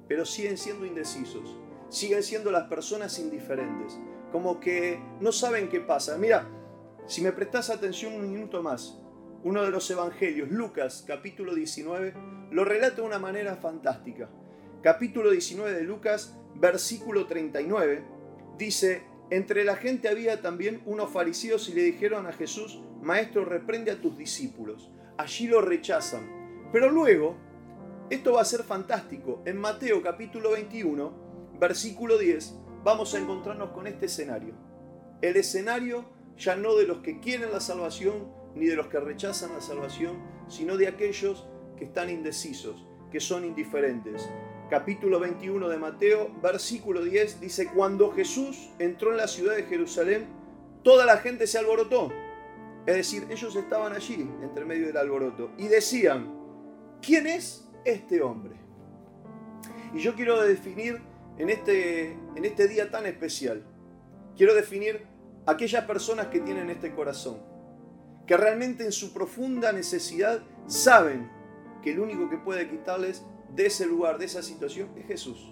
pero 0.08 0.26
siguen 0.26 0.58
siendo 0.58 0.86
indecisos, 0.86 1.56
siguen 1.90 2.24
siendo 2.24 2.52
las 2.52 2.68
personas 2.68 3.18
indiferentes, 3.20 3.98
como 4.32 4.60
que 4.60 5.00
no 5.20 5.32
saben 5.32 5.70
qué 5.70 5.80
pasa. 5.80 6.18
Mira, 6.18 6.48
si 7.08 7.22
me 7.22 7.32
prestas 7.32 7.70
atención 7.70 8.14
un 8.14 8.32
minuto 8.32 8.62
más, 8.62 9.00
uno 9.44 9.64
de 9.64 9.72
los 9.72 9.90
evangelios, 9.90 10.50
Lucas 10.50 11.04
capítulo 11.08 11.56
19, 11.56 12.14
lo 12.52 12.66
relata 12.66 12.98
de 12.98 13.02
una 13.02 13.20
manera 13.20 13.56
fantástica. 13.56 14.30
Capítulo 14.84 15.32
19 15.32 15.74
de 15.74 15.84
Lucas, 15.84 16.38
versículo 16.56 17.26
39, 17.26 18.04
dice, 18.58 19.04
entre 19.32 19.64
la 19.64 19.76
gente 19.76 20.10
había 20.10 20.42
también 20.42 20.82
unos 20.86 21.12
fariseos 21.12 21.70
y 21.70 21.74
le 21.74 21.84
dijeron 21.84 22.26
a 22.26 22.34
Jesús, 22.34 22.82
Maestro, 23.02 23.46
reprende 23.46 23.92
a 23.92 24.02
tus 24.02 24.18
discípulos. 24.18 24.92
Allí 25.18 25.48
lo 25.48 25.62
rechazan. 25.62 26.70
Pero 26.72 26.90
luego, 26.90 27.38
esto 28.10 28.34
va 28.34 28.42
a 28.42 28.46
ser 28.46 28.64
fantástico. 28.64 29.44
En 29.46 29.58
Mateo 29.58 30.02
capítulo 30.02 30.52
21, 30.52 31.14
versículo 31.60 32.18
10, 32.18 32.56
vamos 32.84 33.14
a 33.14 33.20
encontrarnos 33.20 33.70
con 33.70 33.86
este 33.86 34.08
escenario. 34.08 34.56
El 35.22 35.36
escenario 35.36 36.06
ya 36.38 36.56
no 36.56 36.76
de 36.76 36.88
los 36.88 37.00
que 37.00 37.20
quieren 37.20 37.52
la 37.52 37.60
salvación, 37.60 38.32
ni 38.56 38.66
de 38.66 38.76
los 38.76 38.88
que 38.88 39.00
rechazan 39.00 39.54
la 39.54 39.62
salvación, 39.62 40.18
sino 40.48 40.76
de 40.78 40.88
aquellos 40.88 41.48
que 41.78 41.86
están 41.86 42.10
indecisos, 42.10 42.84
que 43.12 43.20
son 43.20 43.46
indiferentes. 43.46 44.28
Capítulo 44.70 45.20
21 45.20 45.68
de 45.68 45.80
Mateo, 45.80 46.30
versículo 46.44 47.02
10 47.02 47.42
dice, 47.42 47.72
cuando 47.74 48.12
Jesús 48.12 48.70
entró 48.78 49.10
en 49.10 49.18
la 49.18 49.28
ciudad 49.28 49.56
de 49.56 49.64
Jerusalén, 49.64 50.28
toda 50.84 51.08
la 51.08 51.18
gente 51.18 51.48
se 51.48 51.58
alborotó. 51.58 52.12
Es 52.86 52.96
decir, 52.96 53.26
ellos 53.32 53.56
estaban 53.56 53.94
allí, 53.94 54.30
entre 54.44 54.66
medio 54.66 54.86
del 54.86 54.98
alboroto, 54.98 55.50
y 55.58 55.68
decían, 55.70 56.32
¿quién 57.02 57.26
es 57.26 57.68
este 57.84 58.22
hombre? 58.22 58.56
Y 59.96 60.02
yo 60.02 60.14
quiero 60.14 60.40
definir 60.44 61.02
en 61.40 61.50
este, 61.50 62.12
en 62.36 62.46
este 62.46 62.68
día 62.68 62.92
tan 62.92 63.08
especial, 63.08 63.64
quiero 64.38 64.54
definir 64.54 65.04
aquellas 65.48 65.86
personas 65.86 66.28
que 66.28 66.42
tienen 66.42 66.70
este 66.70 66.94
corazón, 66.94 67.38
que 68.28 68.38
realmente 68.38 68.86
en 68.86 68.92
su 68.92 69.14
profunda 69.14 69.72
necesidad 69.72 70.44
saben 70.68 71.28
que 71.82 71.92
el 71.92 72.00
único 72.00 72.30
que 72.30 72.38
puede 72.38 72.70
quitarles 72.70 73.26
de 73.56 73.66
ese 73.66 73.86
lugar, 73.86 74.18
de 74.18 74.26
esa 74.26 74.42
situación, 74.42 74.90
es 74.98 75.06
Jesús. 75.06 75.52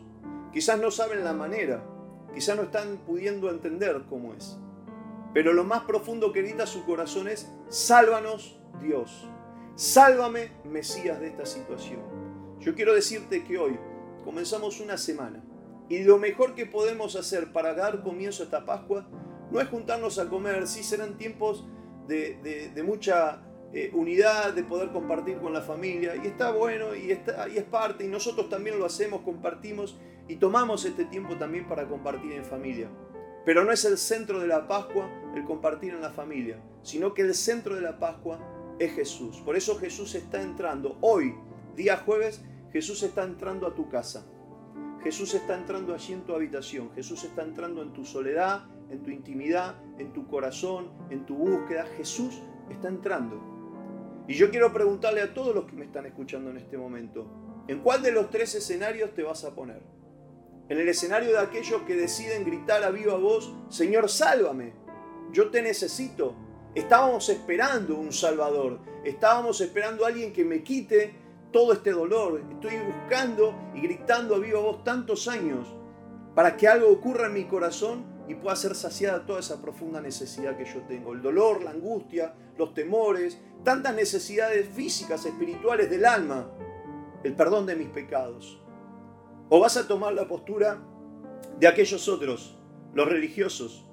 Quizás 0.51 0.79
no 0.79 0.91
saben 0.91 1.23
la 1.23 1.33
manera, 1.33 1.83
quizás 2.33 2.55
no 2.55 2.63
están 2.63 2.97
pudiendo 3.05 3.49
entender 3.49 4.03
cómo 4.09 4.33
es. 4.33 4.57
Pero 5.33 5.53
lo 5.53 5.63
más 5.63 5.83
profundo 5.83 6.31
que 6.31 6.41
grita 6.41 6.65
su 6.65 6.85
corazón 6.85 7.27
es, 7.27 7.51
sálvanos 7.69 8.59
Dios, 8.81 9.27
sálvame 9.75 10.51
Mesías 10.63 11.19
de 11.19 11.27
esta 11.27 11.45
situación. 11.45 12.01
Yo 12.59 12.73
quiero 12.75 12.93
decirte 12.93 13.43
que 13.43 13.57
hoy 13.57 13.77
comenzamos 14.23 14.79
una 14.79 14.97
semana 14.97 15.43
y 15.89 16.03
lo 16.03 16.17
mejor 16.17 16.55
que 16.55 16.65
podemos 16.65 17.15
hacer 17.15 17.53
para 17.53 17.73
dar 17.73 18.03
comienzo 18.03 18.43
a 18.43 18.45
esta 18.45 18.65
Pascua 18.65 19.07
no 19.51 19.61
es 19.61 19.69
juntarnos 19.69 20.19
a 20.19 20.27
comer, 20.27 20.67
sí 20.67 20.83
serán 20.83 21.17
tiempos 21.17 21.65
de, 22.07 22.83
mucha 22.85 23.41
eh, 23.73 23.91
unidad, 23.93 24.53
de 24.53 24.63
poder 24.63 24.89
compartir 24.89 25.37
con 25.37 25.53
la 25.53 25.61
familia. 25.61 26.15
Y 26.15 26.27
está 26.27 26.51
bueno 26.51 26.95
y, 26.95 27.11
está, 27.11 27.49
y 27.49 27.57
es 27.57 27.63
parte, 27.63 28.05
y 28.05 28.07
nosotros 28.07 28.49
también 28.49 28.79
lo 28.79 28.85
hacemos, 28.85 29.21
compartimos 29.21 29.97
y 30.27 30.37
tomamos 30.37 30.85
este 30.85 31.05
tiempo 31.05 31.37
también 31.37 31.67
para 31.67 31.87
compartir 31.87 32.31
en 32.33 32.45
familia. 32.45 32.89
Pero 33.45 33.63
no 33.63 33.71
es 33.71 33.85
el 33.85 33.97
centro 33.97 34.39
de 34.39 34.47
la 34.47 34.67
Pascua 34.67 35.09
el 35.35 35.45
compartir 35.45 35.93
en 35.93 36.01
la 36.01 36.09
familia, 36.09 36.59
sino 36.81 37.13
que 37.13 37.21
el 37.21 37.33
centro 37.33 37.75
de 37.75 37.81
la 37.81 37.97
Pascua 37.97 38.39
es 38.79 38.93
Jesús. 38.93 39.41
Por 39.41 39.55
eso 39.55 39.77
Jesús 39.77 40.15
está 40.15 40.41
entrando. 40.41 40.97
Hoy, 41.01 41.33
día 41.75 41.97
jueves, 41.97 42.43
Jesús 42.71 43.03
está 43.03 43.23
entrando 43.23 43.67
a 43.67 43.73
tu 43.73 43.89
casa. 43.89 44.25
Jesús 45.03 45.33
está 45.33 45.55
entrando 45.55 45.93
allí 45.93 46.13
en 46.13 46.21
tu 46.21 46.33
habitación. 46.33 46.91
Jesús 46.93 47.23
está 47.23 47.43
entrando 47.43 47.81
en 47.81 47.93
tu 47.93 48.03
soledad, 48.03 48.65
en 48.89 49.03
tu 49.03 49.11
intimidad, 49.11 49.75
en 49.97 50.11
tu 50.11 50.27
corazón, 50.27 50.89
en 51.09 51.25
tu 51.25 51.35
búsqueda. 51.35 51.85
Jesús 51.97 52.41
está 52.69 52.89
entrando. 52.89 53.56
Y 54.27 54.33
yo 54.33 54.49
quiero 54.51 54.73
preguntarle 54.73 55.21
a 55.21 55.33
todos 55.33 55.55
los 55.55 55.65
que 55.65 55.75
me 55.75 55.85
están 55.85 56.05
escuchando 56.05 56.49
en 56.49 56.57
este 56.57 56.77
momento, 56.77 57.63
¿en 57.67 57.79
cuál 57.79 58.01
de 58.01 58.11
los 58.11 58.29
tres 58.29 58.53
escenarios 58.55 59.13
te 59.13 59.23
vas 59.23 59.45
a 59.45 59.55
poner? 59.55 59.81
¿En 60.67 60.77
el 60.77 60.89
escenario 60.89 61.31
de 61.31 61.39
aquellos 61.39 61.83
que 61.83 61.95
deciden 61.95 62.43
gritar 62.43 62.83
a 62.83 62.89
viva 62.89 63.15
voz, 63.15 63.53
Señor, 63.69 64.09
sálvame, 64.09 64.73
yo 65.31 65.49
te 65.49 65.61
necesito? 65.61 66.35
Estábamos 66.75 67.29
esperando 67.29 67.95
un 67.95 68.11
Salvador, 68.11 68.79
estábamos 69.05 69.61
esperando 69.61 70.03
a 70.03 70.09
alguien 70.09 70.33
que 70.33 70.43
me 70.43 70.61
quite 70.61 71.15
todo 71.53 71.71
este 71.71 71.91
dolor. 71.91 72.41
Estoy 72.51 72.77
buscando 72.79 73.55
y 73.73 73.81
gritando 73.81 74.35
a 74.35 74.39
viva 74.39 74.59
voz 74.59 74.83
tantos 74.83 75.29
años 75.29 75.73
para 76.35 76.57
que 76.57 76.67
algo 76.67 76.89
ocurra 76.89 77.27
en 77.27 77.33
mi 77.33 77.45
corazón 77.45 78.16
y 78.27 78.35
pueda 78.35 78.55
ser 78.55 78.75
saciada 78.75 79.25
toda 79.25 79.39
esa 79.39 79.61
profunda 79.61 80.01
necesidad 80.01 80.57
que 80.57 80.65
yo 80.65 80.81
tengo. 80.81 81.13
El 81.13 81.21
dolor, 81.21 81.63
la 81.63 81.71
angustia, 81.71 82.33
los 82.57 82.73
temores, 82.73 83.39
tantas 83.63 83.95
necesidades 83.95 84.67
físicas, 84.69 85.25
espirituales 85.25 85.89
del 85.89 86.05
alma, 86.05 86.51
el 87.23 87.35
perdón 87.35 87.65
de 87.65 87.75
mis 87.75 87.89
pecados. 87.89 88.61
O 89.49 89.59
vas 89.59 89.77
a 89.77 89.87
tomar 89.87 90.13
la 90.13 90.27
postura 90.27 90.81
de 91.59 91.67
aquellos 91.67 92.07
otros, 92.09 92.59
los 92.93 93.07
religiosos, 93.07 93.85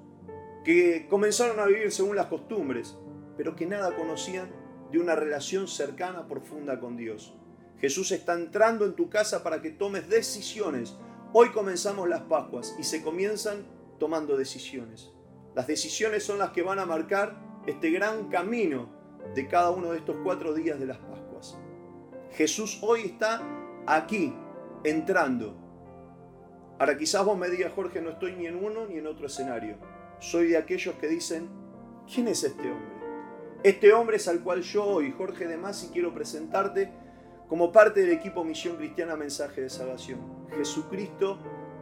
que 0.65 1.07
comenzaron 1.09 1.61
a 1.61 1.67
vivir 1.67 1.93
según 1.93 2.17
las 2.17 2.27
costumbres, 2.27 2.97
pero 3.37 3.55
que 3.55 3.67
nada 3.67 3.95
conocían 3.95 4.51
de 4.91 4.99
una 4.99 5.15
relación 5.15 5.69
cercana, 5.69 6.27
profunda 6.27 6.81
con 6.81 6.97
Dios. 6.97 7.35
Jesús 7.79 8.13
está 8.13 8.35
entrando 8.35 8.85
en 8.85 8.95
tu 8.95 9.11
casa 9.11 9.43
para 9.43 9.61
que 9.61 9.71
tomes 9.71 10.09
decisiones. 10.09 10.97
Hoy 11.33 11.51
comenzamos 11.51 12.09
las 12.09 12.23
Pascuas 12.23 12.75
y 12.79 12.85
se 12.85 13.03
comienzan 13.03 13.67
tomando 13.99 14.37
decisiones. 14.37 15.13
Las 15.55 15.67
decisiones 15.67 16.25
son 16.25 16.39
las 16.39 16.51
que 16.51 16.63
van 16.63 16.79
a 16.79 16.87
marcar 16.87 17.37
este 17.67 17.91
gran 17.91 18.29
camino 18.29 18.89
de 19.35 19.47
cada 19.47 19.71
uno 19.71 19.93
de 19.93 19.99
estos 19.99 20.17
cuatro 20.23 20.53
días 20.53 20.79
de 20.79 20.87
las 20.87 20.99
Pascuas. 20.99 21.59
Jesús 22.33 22.81
hoy 22.83 23.03
está 23.03 23.41
aquí, 23.87 24.35
entrando. 24.83 25.57
Ahora 26.79 26.99
quizás 26.99 27.25
vos 27.25 27.39
me 27.39 27.49
digas, 27.49 27.73
Jorge, 27.73 28.03
no 28.03 28.11
estoy 28.11 28.33
ni 28.33 28.47
en 28.47 28.63
uno 28.63 28.87
ni 28.87 28.99
en 28.99 29.07
otro 29.07 29.27
escenario. 29.27 29.77
Soy 30.19 30.49
de 30.49 30.57
aquellos 30.57 30.97
que 30.97 31.07
dicen, 31.07 31.49
¿quién 32.13 32.29
es 32.29 32.43
este 32.43 32.71
hombre? 32.71 32.95
Este 33.63 33.93
hombre 33.93 34.17
es 34.17 34.29
al 34.29 34.43
cual 34.43 34.61
yo 34.63 34.85
hoy, 34.85 35.13
Jorge 35.13 35.47
de 35.47 35.57
Masi, 35.57 35.89
quiero 35.89 36.13
presentarte 36.13 36.93
como 37.49 37.71
parte 37.71 38.01
del 38.01 38.11
equipo 38.11 38.45
Misión 38.45 38.77
Cristiana 38.77 39.17
Mensaje 39.17 39.61
de 39.61 39.71
Salvación. 39.71 40.19
Jesucristo, 40.51 41.39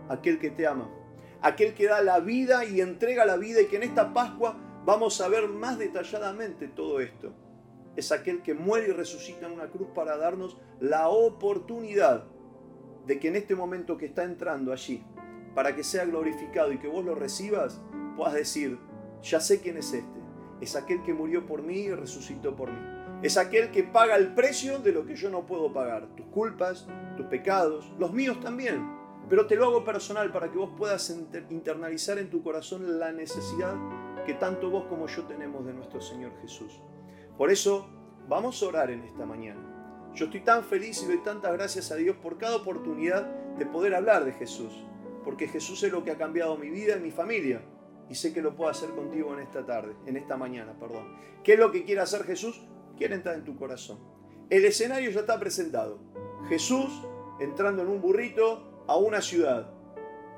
aquel 0.08 0.38
que 0.38 0.50
te 0.50 0.66
ama 0.66 1.01
aquel 1.42 1.74
que 1.74 1.86
da 1.86 2.00
la 2.02 2.20
vida 2.20 2.64
y 2.64 2.80
entrega 2.80 3.26
la 3.26 3.36
vida 3.36 3.60
y 3.60 3.66
que 3.66 3.76
en 3.76 3.82
esta 3.82 4.14
Pascua 4.14 4.56
vamos 4.84 5.20
a 5.20 5.28
ver 5.28 5.48
más 5.48 5.78
detalladamente 5.78 6.68
todo 6.68 7.00
esto. 7.00 7.32
Es 7.96 8.10
aquel 8.12 8.42
que 8.42 8.54
muere 8.54 8.88
y 8.88 8.92
resucita 8.92 9.46
en 9.46 9.52
una 9.52 9.68
cruz 9.68 9.88
para 9.94 10.16
darnos 10.16 10.56
la 10.80 11.08
oportunidad 11.08 12.24
de 13.06 13.18
que 13.18 13.28
en 13.28 13.36
este 13.36 13.54
momento 13.54 13.98
que 13.98 14.06
está 14.06 14.24
entrando 14.24 14.72
allí, 14.72 15.04
para 15.54 15.74
que 15.74 15.84
sea 15.84 16.04
glorificado 16.04 16.72
y 16.72 16.78
que 16.78 16.88
vos 16.88 17.04
lo 17.04 17.14
recibas, 17.14 17.82
puedas 18.16 18.34
decir, 18.34 18.78
ya 19.22 19.40
sé 19.40 19.60
quién 19.60 19.76
es 19.76 19.92
este. 19.92 20.22
Es 20.60 20.76
aquel 20.76 21.02
que 21.02 21.12
murió 21.12 21.44
por 21.44 21.62
mí 21.62 21.80
y 21.80 21.94
resucitó 21.94 22.54
por 22.54 22.70
mí. 22.70 22.78
Es 23.22 23.36
aquel 23.36 23.70
que 23.72 23.82
paga 23.82 24.16
el 24.16 24.32
precio 24.34 24.78
de 24.78 24.92
lo 24.92 25.04
que 25.04 25.16
yo 25.16 25.28
no 25.28 25.44
puedo 25.44 25.72
pagar. 25.72 26.06
Tus 26.16 26.26
culpas, 26.26 26.86
tus 27.16 27.26
pecados, 27.26 27.92
los 27.98 28.12
míos 28.12 28.38
también 28.40 29.01
pero 29.32 29.46
te 29.46 29.56
lo 29.56 29.64
hago 29.64 29.82
personal 29.82 30.30
para 30.30 30.52
que 30.52 30.58
vos 30.58 30.72
puedas 30.76 31.08
internalizar 31.48 32.18
en 32.18 32.28
tu 32.28 32.42
corazón 32.42 32.98
la 32.98 33.12
necesidad 33.12 33.74
que 34.26 34.34
tanto 34.34 34.68
vos 34.68 34.84
como 34.90 35.06
yo 35.06 35.22
tenemos 35.24 35.64
de 35.64 35.72
nuestro 35.72 36.02
Señor 36.02 36.32
Jesús. 36.42 36.82
Por 37.38 37.50
eso, 37.50 37.88
vamos 38.28 38.62
a 38.62 38.66
orar 38.66 38.90
en 38.90 39.02
esta 39.04 39.24
mañana. 39.24 40.10
Yo 40.14 40.26
estoy 40.26 40.40
tan 40.40 40.64
feliz 40.64 41.02
y 41.02 41.06
doy 41.06 41.22
tantas 41.22 41.50
gracias 41.54 41.90
a 41.90 41.94
Dios 41.94 42.14
por 42.16 42.36
cada 42.36 42.56
oportunidad 42.56 43.24
de 43.56 43.64
poder 43.64 43.94
hablar 43.94 44.26
de 44.26 44.34
Jesús, 44.34 44.84
porque 45.24 45.48
Jesús 45.48 45.82
es 45.82 45.90
lo 45.90 46.04
que 46.04 46.10
ha 46.10 46.18
cambiado 46.18 46.58
mi 46.58 46.68
vida 46.68 46.98
y 46.98 47.00
mi 47.00 47.10
familia, 47.10 47.62
y 48.10 48.14
sé 48.16 48.34
que 48.34 48.42
lo 48.42 48.54
puedo 48.54 48.68
hacer 48.68 48.90
contigo 48.90 49.32
en 49.32 49.40
esta 49.40 49.64
tarde, 49.64 49.96
en 50.04 50.18
esta 50.18 50.36
mañana, 50.36 50.78
perdón. 50.78 51.16
¿Qué 51.42 51.54
es 51.54 51.58
lo 51.58 51.72
que 51.72 51.84
quiere 51.84 52.02
hacer 52.02 52.24
Jesús? 52.24 52.60
Quiere 52.98 53.14
entrar 53.14 53.36
en 53.36 53.44
tu 53.44 53.56
corazón. 53.56 53.98
El 54.50 54.66
escenario 54.66 55.10
ya 55.10 55.20
está 55.20 55.40
presentado. 55.40 56.00
Jesús 56.50 57.02
entrando 57.40 57.82
en 57.82 57.88
un 57.88 58.02
burrito, 58.02 58.71
a 58.92 58.96
una 58.96 59.22
ciudad, 59.22 59.70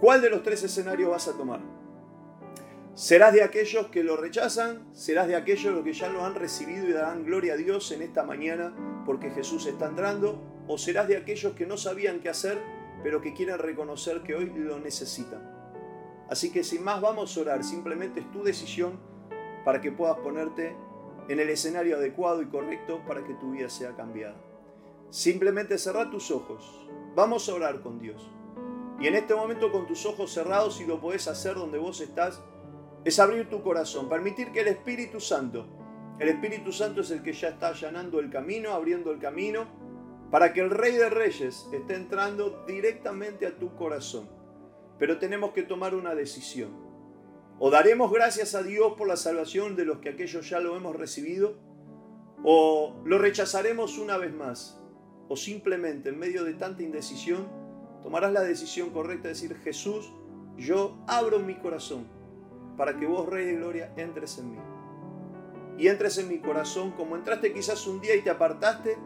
¿cuál 0.01 0.23
de 0.23 0.31
los 0.31 0.45
tres 0.45 0.63
escenarios 0.63 1.11
vas 1.11 1.27
a 1.27 1.37
tomar? 1.37 1.61
¿Serás 2.95 3.33
de 3.33 3.43
aquellos 3.43 3.89
que 3.89 4.05
lo 4.05 4.17
rechazan? 4.17 4.87
¿Serás 4.95 5.27
de 5.27 5.35
aquellos 5.35 5.83
que 5.83 5.93
ya 5.93 6.09
lo 6.09 6.25
han 6.25 6.37
recibido 6.37 6.89
y 6.89 6.93
darán 6.93 7.25
gloria 7.25 7.55
a 7.55 7.57
Dios 7.57 7.91
en 7.91 8.03
esta 8.03 8.23
mañana 8.23 8.73
porque 9.05 9.31
Jesús 9.31 9.67
está 9.67 9.89
entrando? 9.89 10.41
¿O 10.69 10.79
serás 10.79 11.09
de 11.09 11.17
aquellos 11.17 11.55
que 11.55 11.67
no 11.67 11.77
sabían 11.77 12.21
qué 12.21 12.29
hacer 12.29 12.63
pero 13.03 13.21
que 13.21 13.35
quieren 13.35 13.59
reconocer 13.59 14.23
que 14.23 14.37
hoy 14.37 14.53
lo 14.55 14.79
necesitan? 14.79 15.43
Así 16.31 16.53
que 16.53 16.63
sin 16.63 16.85
más 16.85 17.01
vamos 17.01 17.37
a 17.37 17.41
orar, 17.41 17.65
simplemente 17.65 18.21
es 18.21 18.31
tu 18.31 18.45
decisión 18.45 19.01
para 19.65 19.81
que 19.81 19.91
puedas 19.91 20.19
ponerte 20.19 20.77
en 21.29 21.41
el 21.41 21.51
escenario 21.51 21.97
adecuado 21.97 22.41
y 22.41 22.47
correcto 22.47 23.03
para 23.05 23.25
que 23.25 23.35
tu 23.35 23.51
vida 23.51 23.69
sea 23.69 23.97
cambiada. 23.97 24.37
Simplemente 25.11 25.77
cerrar 25.77 26.13
tus 26.13 26.31
ojos. 26.31 26.87
Vamos 27.17 27.49
a 27.49 27.55
orar 27.55 27.81
con 27.81 27.99
Dios. 27.99 28.31
Y 29.05 29.09
en 29.09 29.17
este 29.17 29.35
momento 29.35 29.71
con 29.71 29.87
tus 29.87 30.07
ojos 30.07 30.33
cerrados, 30.33 30.77
si 30.77 30.87
lo 30.87 30.99
podés 30.99 31.29
hacer 31.29 31.57
donde 31.57 31.77
vos 31.77 32.01
estás, 32.01 32.41
es 33.05 33.19
abrir 33.19 33.51
tu 33.51 33.63
corazón, 33.63 34.09
permitir 34.09 34.51
que 34.51 34.63
el 34.63 34.69
Espíritu 34.69 35.21
Santo, 35.21 35.67
el 36.19 36.31
Espíritu 36.31 36.73
Santo 36.73 37.03
es 37.03 37.11
el 37.11 37.23
que 37.23 37.35
ya 37.35 37.49
está 37.49 37.69
allanando 37.69 38.19
el 38.19 38.31
camino, 38.31 38.71
abriendo 38.71 39.11
el 39.11 39.19
camino, 39.19 39.67
para 40.31 40.55
que 40.55 40.63
el 40.63 40.71
Rey 40.71 40.95
de 40.95 41.11
Reyes 41.11 41.69
esté 41.71 41.97
entrando 41.97 42.65
directamente 42.67 43.47
a 43.47 43.59
tu 43.59 43.77
corazón. 43.77 44.27
Pero 44.99 45.19
tenemos 45.19 45.53
que 45.53 45.65
tomar 45.65 45.95
una 45.95 46.15
decisión. 46.15 46.71
O 47.59 47.69
daremos 47.69 48.11
gracias 48.11 48.55
a 48.55 48.63
Dios 48.63 48.95
por 48.97 49.07
la 49.07 49.19
salvación 49.19 49.77
de 49.77 49.85
los 49.85 49.99
que 49.99 50.09
aquellos 50.09 50.49
ya 50.49 50.61
lo 50.61 50.79
hemos 50.79 50.97
recibido, 50.97 51.59
o 52.43 53.03
lo 53.05 53.19
rechazaremos 53.19 53.99
una 53.99 54.17
vez 54.17 54.33
más, 54.33 54.81
o 55.29 55.37
simplemente 55.37 56.09
en 56.09 56.19
medio 56.19 56.43
de 56.43 56.55
tanta 56.55 56.83
indecisión, 56.83 57.64
tomarás 58.05 58.33
la 58.33 58.43
decisión 58.43 58.91
correcta 58.91 59.29
de 59.29 59.35
decir, 59.35 59.57
Jesús, 59.65 60.13
yo 60.59 60.99
abro 61.09 61.41
mi 61.41 61.55
corazón 61.55 62.07
para 62.77 62.97
que 62.97 63.07
vos, 63.07 63.27
Rey 63.27 63.47
de 63.47 63.57
Gloria, 63.57 63.93
entres 63.97 64.39
en 64.39 64.53
mí. 64.53 64.59
Y 65.79 65.89
entres 65.89 66.19
en 66.19 66.29
mi 66.29 66.39
corazón 66.39 66.93
como 66.93 67.17
entraste 67.17 67.53
quizás 67.53 67.87
un 67.87 68.01
día 68.01 68.15
y 68.15 68.21
te 68.21 68.31
apartaste 68.31 68.97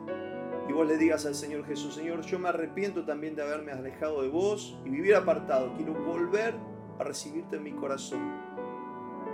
y 0.68 0.72
vos 0.72 0.86
le 0.86 0.98
digas 0.98 1.24
al 1.24 1.34
Señor 1.34 1.64
Jesús, 1.64 1.94
Señor, 1.94 2.20
yo 2.22 2.38
me 2.38 2.48
arrepiento 2.48 3.04
también 3.04 3.34
de 3.34 3.42
haberme 3.42 3.72
alejado 3.72 4.20
de 4.22 4.28
vos 4.28 4.76
y 4.84 4.90
vivir 4.90 5.14
apartado. 5.14 5.72
Quiero 5.76 5.94
volver 5.94 6.54
a 6.98 7.04
recibirte 7.04 7.56
en 7.56 7.62
mi 7.62 7.72
corazón. 7.72 8.20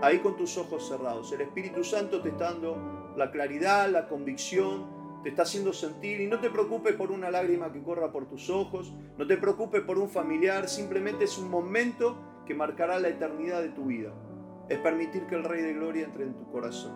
Ahí 0.00 0.20
con 0.20 0.36
tus 0.36 0.56
ojos 0.58 0.86
cerrados. 0.86 1.32
El 1.32 1.40
Espíritu 1.40 1.82
Santo 1.82 2.20
te 2.20 2.28
está 2.28 2.52
dando 2.52 3.14
la 3.16 3.32
claridad, 3.32 3.90
la 3.90 4.06
convicción, 4.06 4.86
te 5.24 5.30
está 5.30 5.42
haciendo 5.42 5.72
sentir 5.72 6.20
y 6.20 6.26
no 6.26 6.38
te 6.38 6.50
preocupes 6.50 6.94
por 6.94 7.10
una 7.10 7.30
lágrima 7.30 7.72
que 7.72 7.82
corra 7.82 8.12
por 8.12 8.26
tus 8.26 8.50
ojos, 8.50 8.92
no 9.16 9.26
te 9.26 9.38
preocupes 9.38 9.80
por 9.80 9.98
un 9.98 10.10
familiar, 10.10 10.68
simplemente 10.68 11.24
es 11.24 11.38
un 11.38 11.48
momento 11.48 12.42
que 12.44 12.54
marcará 12.54 13.00
la 13.00 13.08
eternidad 13.08 13.62
de 13.62 13.70
tu 13.70 13.86
vida. 13.86 14.12
Es 14.68 14.78
permitir 14.80 15.26
que 15.26 15.34
el 15.34 15.44
Rey 15.44 15.62
de 15.62 15.72
Gloria 15.72 16.04
entre 16.04 16.24
en 16.24 16.34
tu 16.34 16.46
corazón. 16.52 16.92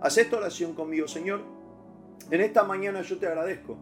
Haz 0.00 0.16
esta 0.16 0.36
oración 0.36 0.74
conmigo, 0.74 1.08
Señor. 1.08 1.42
En 2.30 2.40
esta 2.40 2.62
mañana 2.62 3.02
yo 3.02 3.18
te 3.18 3.26
agradezco 3.26 3.76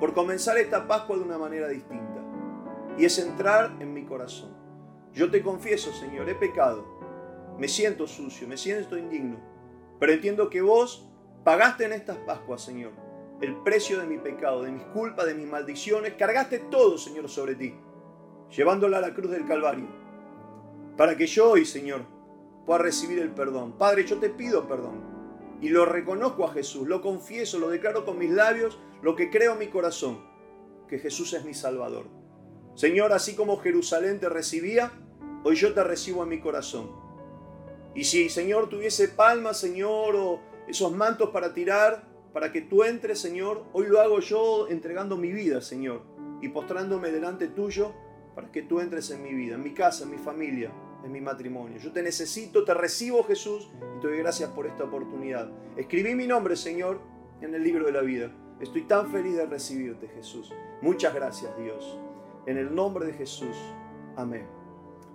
por 0.00 0.14
comenzar 0.14 0.58
esta 0.58 0.88
Pascua 0.88 1.16
de 1.16 1.22
una 1.22 1.38
manera 1.38 1.68
distinta. 1.68 2.20
Y 2.98 3.04
es 3.04 3.20
entrar 3.20 3.76
en 3.78 3.94
mi 3.94 4.04
corazón. 4.04 4.50
Yo 5.14 5.30
te 5.30 5.42
confieso, 5.42 5.92
Señor, 5.92 6.28
he 6.28 6.34
pecado. 6.34 6.84
Me 7.56 7.68
siento 7.68 8.08
sucio, 8.08 8.48
me 8.48 8.56
siento 8.56 8.98
indigno. 8.98 9.36
Pero 10.00 10.12
entiendo 10.12 10.50
que 10.50 10.60
vos 10.60 11.08
pagaste 11.44 11.84
en 11.84 11.92
estas 11.92 12.16
Pascuas, 12.18 12.62
Señor, 12.62 12.90
el 13.40 13.56
precio 13.56 14.00
de 14.00 14.06
mi 14.06 14.18
pecado, 14.18 14.62
de 14.62 14.72
mis 14.72 14.82
culpas, 14.84 15.26
de 15.26 15.34
mis 15.34 15.46
maldiciones. 15.46 16.14
Cargaste 16.14 16.58
todo, 16.58 16.98
Señor, 16.98 17.28
sobre 17.28 17.54
ti, 17.54 17.74
llevándola 18.56 18.98
a 18.98 19.02
la 19.02 19.14
cruz 19.14 19.30
del 19.30 19.46
Calvario. 19.46 19.86
Para 20.96 21.16
que 21.16 21.26
yo 21.26 21.50
hoy, 21.50 21.64
Señor, 21.64 22.02
pueda 22.66 22.80
recibir 22.80 23.20
el 23.20 23.30
perdón. 23.30 23.78
Padre, 23.78 24.04
yo 24.04 24.18
te 24.18 24.30
pido 24.30 24.66
perdón 24.66 25.18
y 25.60 25.68
lo 25.68 25.84
reconozco 25.84 26.44
a 26.44 26.52
Jesús, 26.52 26.86
lo 26.86 27.00
confieso, 27.00 27.58
lo 27.58 27.68
declaro 27.68 28.04
con 28.04 28.18
mis 28.18 28.30
labios, 28.30 28.78
lo 29.02 29.16
que 29.16 29.30
creo 29.30 29.52
en 29.52 29.58
mi 29.58 29.68
corazón, 29.68 30.20
que 30.88 30.98
Jesús 30.98 31.32
es 31.34 31.44
mi 31.44 31.54
Salvador. 31.54 32.06
Señor, 32.74 33.12
así 33.12 33.34
como 33.34 33.58
Jerusalén 33.58 34.20
te 34.20 34.28
recibía, 34.28 34.92
hoy 35.44 35.56
yo 35.56 35.74
te 35.74 35.82
recibo 35.82 36.22
en 36.22 36.28
mi 36.28 36.40
corazón. 36.40 36.90
Y 37.94 38.04
si, 38.04 38.28
Señor, 38.28 38.68
tuviese 38.68 39.08
palmas, 39.08 39.58
Señor, 39.58 40.14
o 40.14 40.40
esos 40.68 40.92
mantos 40.92 41.30
para 41.30 41.52
tirar, 41.52 42.04
para 42.38 42.52
que 42.52 42.60
tú 42.60 42.84
entres, 42.84 43.18
Señor, 43.18 43.64
hoy 43.72 43.88
lo 43.88 44.00
hago 44.00 44.20
yo 44.20 44.68
entregando 44.68 45.16
mi 45.16 45.32
vida, 45.32 45.60
Señor, 45.60 46.02
y 46.40 46.48
postrándome 46.50 47.10
delante 47.10 47.48
tuyo, 47.48 47.92
para 48.36 48.52
que 48.52 48.62
tú 48.62 48.78
entres 48.78 49.10
en 49.10 49.24
mi 49.24 49.34
vida, 49.34 49.56
en 49.56 49.64
mi 49.64 49.74
casa, 49.74 50.04
en 50.04 50.12
mi 50.12 50.18
familia, 50.18 50.70
en 51.04 51.10
mi 51.10 51.20
matrimonio. 51.20 51.78
Yo 51.78 51.90
te 51.90 52.00
necesito, 52.00 52.64
te 52.64 52.74
recibo 52.74 53.24
Jesús 53.24 53.68
y 53.96 54.00
te 54.00 54.06
doy 54.06 54.18
gracias 54.18 54.50
por 54.50 54.68
esta 54.68 54.84
oportunidad. 54.84 55.50
Escribí 55.76 56.14
mi 56.14 56.28
nombre, 56.28 56.54
Señor, 56.54 57.00
en 57.40 57.56
el 57.56 57.64
libro 57.64 57.86
de 57.86 57.90
la 57.90 58.02
vida. 58.02 58.30
Estoy 58.60 58.82
tan 58.82 59.10
feliz 59.10 59.34
de 59.34 59.46
recibirte, 59.46 60.06
Jesús. 60.06 60.54
Muchas 60.80 61.12
gracias, 61.12 61.50
Dios. 61.58 61.98
En 62.46 62.56
el 62.56 62.72
nombre 62.72 63.06
de 63.06 63.14
Jesús. 63.14 63.56
Amén. 64.14 64.46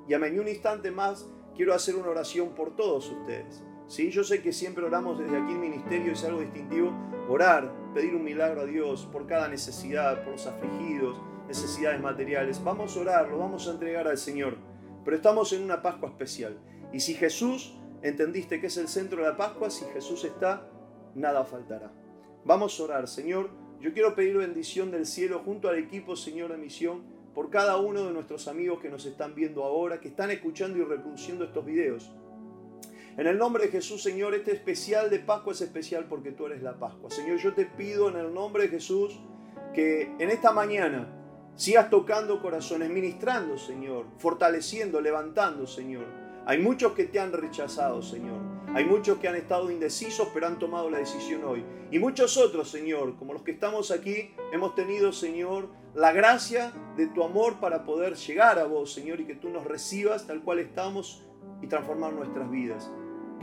Y 0.09 0.13
amén. 0.13 0.35
Y 0.35 0.39
un 0.39 0.49
instante 0.49 0.91
más 0.91 1.25
quiero 1.55 1.73
hacer 1.73 1.95
una 1.95 2.09
oración 2.09 2.49
por 2.49 2.75
todos 2.75 3.09
ustedes. 3.09 3.63
¿Sí? 3.87 4.09
Yo 4.09 4.23
sé 4.23 4.41
que 4.41 4.53
siempre 4.53 4.85
oramos 4.85 5.19
desde 5.19 5.37
aquí 5.37 5.51
en 5.51 5.59
ministerio, 5.59 6.13
es 6.13 6.23
algo 6.23 6.41
distintivo. 6.41 6.91
Orar, 7.29 7.71
pedir 7.93 8.15
un 8.15 8.23
milagro 8.23 8.61
a 8.61 8.65
Dios 8.65 9.07
por 9.11 9.27
cada 9.27 9.47
necesidad, 9.47 10.23
por 10.23 10.33
los 10.33 10.47
afligidos, 10.47 11.21
necesidades 11.47 12.01
materiales. 12.01 12.63
Vamos 12.63 12.95
a 12.97 13.01
orar, 13.01 13.29
lo 13.29 13.37
vamos 13.37 13.67
a 13.67 13.71
entregar 13.71 14.07
al 14.07 14.17
Señor. 14.17 14.57
Pero 15.03 15.17
estamos 15.17 15.53
en 15.53 15.63
una 15.63 15.81
Pascua 15.81 16.09
especial. 16.09 16.57
Y 16.91 17.01
si 17.01 17.13
Jesús, 17.13 17.75
entendiste 18.01 18.59
que 18.59 18.67
es 18.67 18.77
el 18.77 18.87
centro 18.87 19.21
de 19.21 19.29
la 19.29 19.37
Pascua, 19.37 19.69
si 19.69 19.85
Jesús 19.85 20.23
está, 20.23 20.69
nada 21.15 21.43
faltará. 21.43 21.91
Vamos 22.45 22.79
a 22.79 22.83
orar, 22.83 23.07
Señor. 23.07 23.49
Yo 23.79 23.93
quiero 23.93 24.15
pedir 24.15 24.37
bendición 24.37 24.91
del 24.91 25.05
cielo 25.05 25.41
junto 25.43 25.67
al 25.67 25.77
equipo, 25.77 26.15
Señor 26.15 26.51
de 26.51 26.57
Misión, 26.57 27.03
por 27.33 27.49
cada 27.49 27.77
uno 27.77 28.05
de 28.05 28.13
nuestros 28.13 28.47
amigos 28.47 28.79
que 28.79 28.89
nos 28.89 29.05
están 29.05 29.35
viendo 29.35 29.63
ahora, 29.63 29.99
que 29.99 30.07
están 30.07 30.31
escuchando 30.31 30.77
y 30.77 30.83
reproduciendo 30.83 31.45
estos 31.45 31.65
videos. 31.65 32.11
En 33.17 33.27
el 33.27 33.37
nombre 33.37 33.65
de 33.65 33.71
Jesús, 33.71 34.01
Señor, 34.01 34.33
este 34.33 34.51
especial 34.51 35.09
de 35.09 35.19
Pascua 35.19 35.53
es 35.53 35.61
especial 35.61 36.05
porque 36.09 36.31
tú 36.31 36.47
eres 36.47 36.61
la 36.61 36.79
Pascua. 36.79 37.09
Señor, 37.11 37.37
yo 37.37 37.53
te 37.53 37.65
pido 37.65 38.09
en 38.09 38.17
el 38.17 38.33
nombre 38.33 38.63
de 38.63 38.69
Jesús 38.69 39.19
que 39.73 40.11
en 40.19 40.29
esta 40.29 40.51
mañana 40.51 41.19
Sigas 41.55 41.91
tocando 41.91 42.41
corazones, 42.41 42.89
ministrando, 42.89 43.59
Señor, 43.59 44.05
fortaleciendo, 44.17 44.99
levantando, 44.99 45.67
Señor. 45.67 46.05
Hay 46.47 46.57
muchos 46.57 46.93
que 46.93 47.05
te 47.05 47.19
han 47.19 47.31
rechazado, 47.31 48.01
Señor. 48.01 48.41
Hay 48.73 48.85
muchos 48.85 49.19
que 49.19 49.27
han 49.27 49.35
estado 49.35 49.69
indecisos, 49.69 50.29
pero 50.33 50.47
han 50.47 50.57
tomado 50.57 50.89
la 50.89 50.97
decisión 50.97 51.43
hoy. 51.43 51.63
Y 51.91 51.99
muchos 51.99 52.37
otros, 52.37 52.71
Señor, 52.71 53.17
como 53.17 53.33
los 53.33 53.43
que 53.43 53.51
estamos 53.51 53.91
aquí, 53.91 54.33
hemos 54.51 54.73
tenido, 54.73 55.13
Señor, 55.13 55.69
la 55.93 56.11
gracia 56.11 56.73
de 56.97 57.05
tu 57.05 57.23
amor 57.23 57.59
para 57.59 57.85
poder 57.85 58.15
llegar 58.15 58.57
a 58.57 58.65
vos, 58.65 58.91
Señor, 58.91 59.21
y 59.21 59.25
que 59.25 59.35
tú 59.35 59.49
nos 59.49 59.63
recibas 59.63 60.25
tal 60.25 60.41
cual 60.41 60.57
estamos 60.57 61.23
y 61.61 61.67
transformar 61.67 62.13
nuestras 62.13 62.49
vidas. 62.49 62.89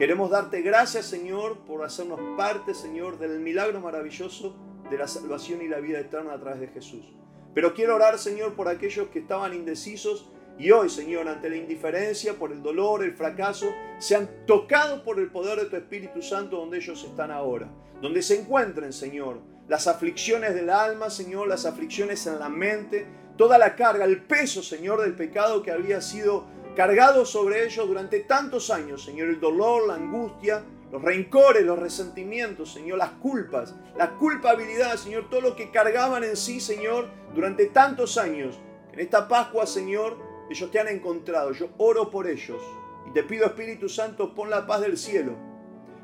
Queremos 0.01 0.31
darte 0.31 0.63
gracias, 0.63 1.05
Señor, 1.05 1.59
por 1.67 1.85
hacernos 1.85 2.19
parte, 2.35 2.73
Señor, 2.73 3.19
del 3.19 3.39
milagro 3.39 3.83
maravilloso 3.83 4.57
de 4.89 4.97
la 4.97 5.07
salvación 5.07 5.61
y 5.61 5.69
la 5.69 5.79
vida 5.79 6.01
eterna 6.01 6.33
a 6.33 6.41
través 6.41 6.59
de 6.59 6.69
Jesús. 6.69 7.05
Pero 7.53 7.75
quiero 7.75 7.97
orar, 7.97 8.19
Señor, 8.19 8.55
por 8.55 8.69
aquellos 8.69 9.09
que 9.09 9.19
estaban 9.19 9.53
indecisos 9.53 10.31
y 10.59 10.71
hoy, 10.71 10.89
Señor, 10.89 11.29
ante 11.29 11.51
la 11.51 11.57
indiferencia, 11.57 12.33
por 12.39 12.51
el 12.51 12.63
dolor, 12.63 13.05
el 13.05 13.13
fracaso, 13.13 13.75
sean 13.99 14.31
tocados 14.47 15.01
por 15.01 15.19
el 15.19 15.31
poder 15.31 15.59
de 15.59 15.67
tu 15.67 15.77
Espíritu 15.77 16.23
Santo 16.23 16.57
donde 16.57 16.79
ellos 16.79 17.05
están 17.05 17.31
ahora. 17.31 17.69
Donde 18.01 18.23
se 18.23 18.41
encuentren, 18.41 18.95
Señor, 18.95 19.41
las 19.69 19.87
aflicciones 19.87 20.55
del 20.55 20.71
alma, 20.71 21.11
Señor, 21.11 21.47
las 21.47 21.67
aflicciones 21.67 22.27
en 22.27 22.39
la 22.39 22.49
mente, 22.49 23.07
toda 23.37 23.59
la 23.59 23.77
carga, 23.77 24.07
el 24.07 24.23
peso, 24.23 24.63
Señor, 24.63 25.03
del 25.03 25.15
pecado 25.15 25.63
que 25.63 25.73
había 25.73 26.01
sido 26.01 26.47
cargado 26.75 27.25
sobre 27.25 27.65
ellos 27.65 27.87
durante 27.87 28.21
tantos 28.21 28.71
años, 28.71 29.05
Señor, 29.05 29.29
el 29.29 29.41
dolor, 29.41 29.87
la 29.87 29.95
angustia, 29.95 30.65
los 30.91 31.03
rencores, 31.03 31.65
los 31.65 31.79
resentimientos, 31.79 32.73
Señor, 32.73 32.99
las 32.99 33.11
culpas, 33.13 33.75
la 33.97 34.11
culpabilidad, 34.17 34.97
Señor, 34.97 35.29
todo 35.31 35.41
lo 35.41 35.57
que 35.57 35.71
cargaban 35.71 36.25
en 36.25 36.37
sí, 36.37 36.61
Señor, 36.61 37.09
durante 37.35 37.67
tantos 37.67 38.19
años. 38.19 38.59
En 38.93 38.99
esta 38.99 39.29
Pascua, 39.29 39.67
Señor, 39.67 40.19
ellos 40.51 40.71
te 40.71 40.81
han 40.81 40.89
encontrado. 40.89 41.53
Yo 41.53 41.69
oro 41.79 42.11
por 42.11 42.27
ellos. 42.27 42.61
Y 43.07 43.13
te 43.13 43.23
pido, 43.23 43.47
Espíritu 43.47 43.89
Santo, 43.89 44.35
pon 44.35 44.51
la 44.51 44.67
paz 44.67 44.81
del 44.81 44.99
cielo. 44.99 45.35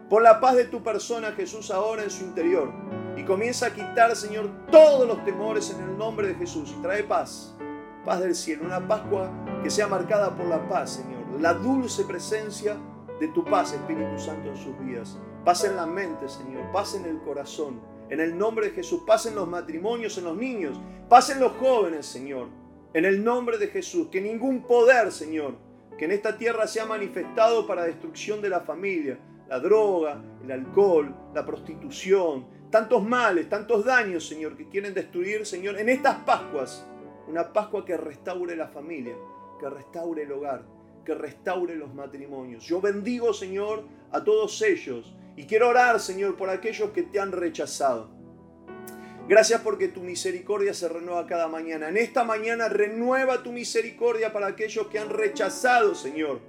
Pon 0.09 0.23
la 0.23 0.39
paz 0.39 0.55
de 0.55 0.67
tu 0.67 0.85
persona, 0.85 1.33
Jesús, 1.33 1.73
ahora 1.73 2.05
en 2.05 2.11
su 2.11 2.23
interior. 2.23 2.73
Y 3.17 3.25
comienza 3.25 3.67
a 3.67 3.75
quitar, 3.75 4.15
Señor, 4.15 4.49
todos 4.71 5.07
los 5.09 5.25
temores 5.25 5.71
en 5.71 5.83
el 5.83 5.99
nombre 5.99 6.29
de 6.29 6.35
Jesús. 6.37 6.73
Y 6.79 6.83
trae 6.83 7.03
paz. 7.03 7.56
Paz 8.07 8.21
del 8.21 8.37
cielo. 8.37 8.65
Una 8.65 8.87
Pascua 8.87 9.33
que 9.65 9.69
sea 9.69 9.89
marcada 9.89 10.35
por 10.37 10.47
la 10.47 10.67
paz, 10.69 11.03
Señor. 11.03 11.41
La 11.41 11.53
dulce 11.53 12.05
presencia 12.05 12.77
de 13.19 13.27
tu 13.29 13.45
paz, 13.45 13.73
Espíritu 13.73 14.17
Santo, 14.17 14.49
en 14.49 14.57
sus 14.57 14.79
vidas. 14.79 15.19
Paz 15.45 15.65
en 15.65 15.75
la 15.75 15.87
mente, 15.87 16.29
Señor, 16.29 16.71
paz 16.73 16.95
en 16.95 17.05
el 17.05 17.21
corazón. 17.23 17.81
En 18.09 18.21
el 18.21 18.39
nombre 18.39 18.67
de 18.67 18.73
Jesús, 18.73 19.03
paz 19.05 19.27
en 19.27 19.35
los 19.35 19.49
matrimonios, 19.49 20.17
en 20.19 20.25
los 20.25 20.37
niños, 20.37 20.81
paz 21.09 21.31
en 21.31 21.41
los 21.41 21.53
jóvenes, 21.55 22.07
Señor. 22.07 22.47
En 22.95 23.05
el 23.05 23.25
nombre 23.25 23.59
de 23.59 23.67
Jesús, 23.67 24.07
que 24.07 24.21
ningún 24.21 24.63
poder, 24.63 25.11
Señor, 25.11 25.57
que 25.99 26.05
en 26.05 26.13
esta 26.13 26.39
tierra 26.39 26.69
sea 26.69 26.87
manifestado 26.87 27.67
para 27.67 27.83
destrucción 27.83 28.41
de 28.41 28.51
la 28.51 28.61
familia, 28.61 29.19
la 29.49 29.59
droga, 29.59 30.23
el 30.45 30.53
alcohol, 30.53 31.13
la 31.35 31.45
prostitución, 31.45 32.47
tantos 32.71 33.03
males, 33.03 33.49
tantos 33.49 33.85
daños, 33.85 34.29
Señor, 34.29 34.57
que 34.57 34.69
quieren 34.69 34.95
destruir, 34.95 35.45
Señor, 35.45 35.77
en 35.79 35.89
estas 35.89 36.19
Pascuas, 36.19 36.87
una 37.29 37.53
Pascua 37.53 37.85
que 37.85 37.97
restaure 37.97 38.57
la 38.57 38.69
familia, 38.69 39.15
que 39.59 39.69
restaure 39.69 40.23
el 40.23 40.33
hogar, 40.33 40.65
que 41.05 41.15
restaure 41.15 41.75
los 41.75 41.95
matrimonios. 41.95 42.65
Yo 42.65 42.81
bendigo, 42.81 43.33
Señor, 43.33 43.85
a 44.13 44.23
todos 44.23 44.61
ellos 44.63 45.15
y 45.37 45.45
quiero 45.45 45.69
orar, 45.69 46.01
Señor, 46.01 46.37
por 46.37 46.51
aquellos 46.51 46.91
que 46.91 47.03
te 47.03 47.21
han 47.21 47.33
rechazado. 47.33 48.11
Gracias 49.29 49.61
porque 49.63 49.89
tu 49.89 50.03
misericordia 50.03 50.73
se 50.73 50.89
renueva 50.89 51.27
cada 51.27 51.49
mañana. 51.49 51.89
En 51.89 51.97
esta 51.97 52.23
mañana 52.23 52.69
renueva 52.69 53.43
tu 53.43 53.51
misericordia 53.51 54.33
para 54.33 54.47
aquellos 54.47 54.87
que 54.87 55.01
han 55.01 55.11
rechazado, 55.11 55.97
Señor, 55.97 56.41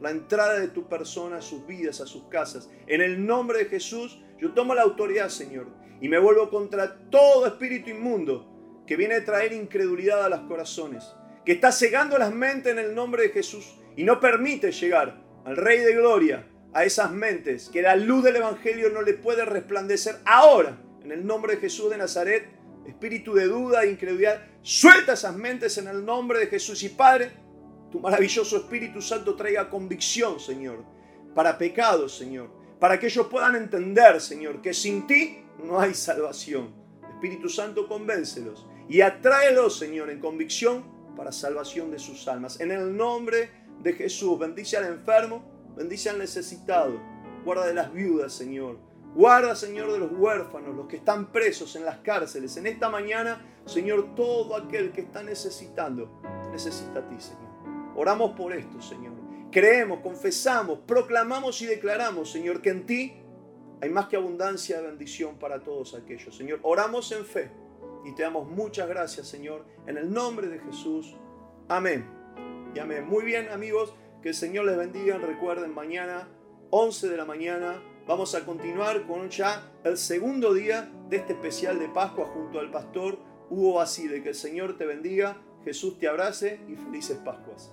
la 0.00 0.10
entrada 0.10 0.58
de 0.60 0.68
tu 0.68 0.88
persona 0.88 1.38
a 1.38 1.42
sus 1.42 1.66
vidas, 1.66 2.00
a 2.00 2.06
sus 2.06 2.24
casas. 2.28 2.70
En 2.86 3.00
el 3.00 3.26
nombre 3.26 3.58
de 3.58 3.64
Jesús, 3.64 4.22
yo 4.38 4.52
tomo 4.52 4.74
la 4.74 4.82
autoridad, 4.82 5.28
Señor, 5.28 5.66
y 6.00 6.08
me 6.08 6.20
vuelvo 6.20 6.48
contra 6.50 7.10
todo 7.10 7.46
espíritu 7.46 7.90
inmundo 7.90 8.59
que 8.90 8.96
viene 8.96 9.14
a 9.14 9.24
traer 9.24 9.52
incredulidad 9.52 10.24
a 10.24 10.28
los 10.28 10.40
corazones, 10.48 11.14
que 11.44 11.52
está 11.52 11.70
cegando 11.70 12.18
las 12.18 12.34
mentes 12.34 12.72
en 12.72 12.80
el 12.80 12.92
nombre 12.92 13.22
de 13.22 13.28
Jesús 13.28 13.76
y 13.96 14.02
no 14.02 14.18
permite 14.18 14.72
llegar 14.72 15.22
al 15.44 15.56
Rey 15.56 15.78
de 15.78 15.94
Gloria 15.94 16.48
a 16.72 16.82
esas 16.82 17.12
mentes, 17.12 17.68
que 17.68 17.82
la 17.82 17.94
luz 17.94 18.24
del 18.24 18.34
Evangelio 18.34 18.90
no 18.90 19.02
le 19.02 19.14
puede 19.14 19.44
resplandecer 19.44 20.16
ahora, 20.24 20.76
en 21.04 21.12
el 21.12 21.24
nombre 21.24 21.54
de 21.54 21.60
Jesús 21.60 21.88
de 21.88 21.98
Nazaret, 21.98 22.48
espíritu 22.84 23.32
de 23.32 23.44
duda 23.44 23.84
e 23.84 23.92
incredulidad, 23.92 24.42
suelta 24.60 25.12
esas 25.12 25.36
mentes 25.36 25.78
en 25.78 25.86
el 25.86 26.04
nombre 26.04 26.40
de 26.40 26.48
Jesús 26.48 26.82
y 26.82 26.88
Padre, 26.88 27.30
tu 27.92 28.00
maravilloso 28.00 28.56
Espíritu 28.56 29.00
Santo 29.00 29.36
traiga 29.36 29.70
convicción, 29.70 30.40
Señor, 30.40 30.84
para 31.32 31.56
pecados, 31.56 32.18
Señor, 32.18 32.50
para 32.80 32.98
que 32.98 33.06
ellos 33.06 33.28
puedan 33.28 33.54
entender, 33.54 34.20
Señor, 34.20 34.60
que 34.60 34.74
sin 34.74 35.06
ti 35.06 35.44
no 35.62 35.78
hay 35.78 35.94
salvación. 35.94 36.74
Espíritu 37.08 37.48
Santo, 37.48 37.86
convéncelos 37.86 38.66
y 38.90 39.02
atráelos, 39.02 39.78
Señor, 39.78 40.10
en 40.10 40.18
convicción 40.18 40.82
para 41.16 41.30
salvación 41.30 41.92
de 41.92 42.00
sus 42.00 42.26
almas. 42.26 42.58
En 42.58 42.72
el 42.72 42.96
nombre 42.96 43.48
de 43.80 43.92
Jesús, 43.92 44.36
bendice 44.36 44.76
al 44.76 44.86
enfermo, 44.86 45.44
bendice 45.76 46.10
al 46.10 46.18
necesitado, 46.18 47.00
guarda 47.44 47.68
de 47.68 47.74
las 47.74 47.92
viudas, 47.92 48.32
Señor. 48.32 48.78
Guarda, 49.14 49.54
Señor, 49.54 49.92
de 49.92 49.98
los 50.00 50.10
huérfanos, 50.10 50.74
los 50.74 50.88
que 50.88 50.96
están 50.96 51.30
presos 51.30 51.76
en 51.76 51.84
las 51.84 51.98
cárceles. 51.98 52.56
En 52.56 52.66
esta 52.66 52.88
mañana, 52.88 53.40
Señor, 53.64 54.16
todo 54.16 54.56
aquel 54.56 54.90
que 54.90 55.02
está 55.02 55.22
necesitando, 55.22 56.20
necesita 56.50 56.98
a 56.98 57.08
ti, 57.08 57.14
Señor. 57.20 57.94
Oramos 57.94 58.32
por 58.32 58.52
esto, 58.52 58.82
Señor. 58.82 59.12
Creemos, 59.52 60.00
confesamos, 60.00 60.80
proclamamos 60.80 61.62
y 61.62 61.66
declaramos, 61.66 62.32
Señor, 62.32 62.60
que 62.60 62.70
en 62.70 62.86
ti 62.86 63.14
hay 63.80 63.88
más 63.88 64.08
que 64.08 64.16
abundancia 64.16 64.80
de 64.80 64.88
bendición 64.88 65.38
para 65.38 65.60
todos 65.60 65.94
aquellos. 65.94 66.36
Señor, 66.36 66.58
oramos 66.62 67.12
en 67.12 67.24
fe 67.24 67.59
y 68.04 68.12
te 68.12 68.22
damos 68.22 68.48
muchas 68.48 68.88
gracias, 68.88 69.28
Señor, 69.28 69.64
en 69.86 69.96
el 69.98 70.12
nombre 70.12 70.48
de 70.48 70.58
Jesús. 70.58 71.16
Amén. 71.68 72.06
Y 72.74 72.78
amén. 72.78 73.06
Muy 73.06 73.24
bien, 73.24 73.48
amigos, 73.50 73.94
que 74.22 74.30
el 74.30 74.34
Señor 74.34 74.64
les 74.66 74.76
bendiga. 74.76 75.18
Recuerden, 75.18 75.74
mañana, 75.74 76.28
11 76.70 77.08
de 77.08 77.16
la 77.16 77.24
mañana, 77.24 77.82
vamos 78.06 78.34
a 78.34 78.44
continuar 78.44 79.06
con 79.06 79.28
ya 79.28 79.72
el 79.84 79.96
segundo 79.96 80.54
día 80.54 80.90
de 81.08 81.16
este 81.16 81.32
especial 81.32 81.78
de 81.78 81.88
Pascua 81.88 82.26
junto 82.26 82.60
al 82.60 82.70
pastor 82.70 83.18
Hugo 83.50 83.74
Basile. 83.74 84.22
Que 84.22 84.30
el 84.30 84.34
Señor 84.34 84.76
te 84.76 84.86
bendiga, 84.86 85.40
Jesús 85.64 85.98
te 85.98 86.08
abrace 86.08 86.60
y 86.68 86.76
felices 86.76 87.18
Pascuas. 87.18 87.72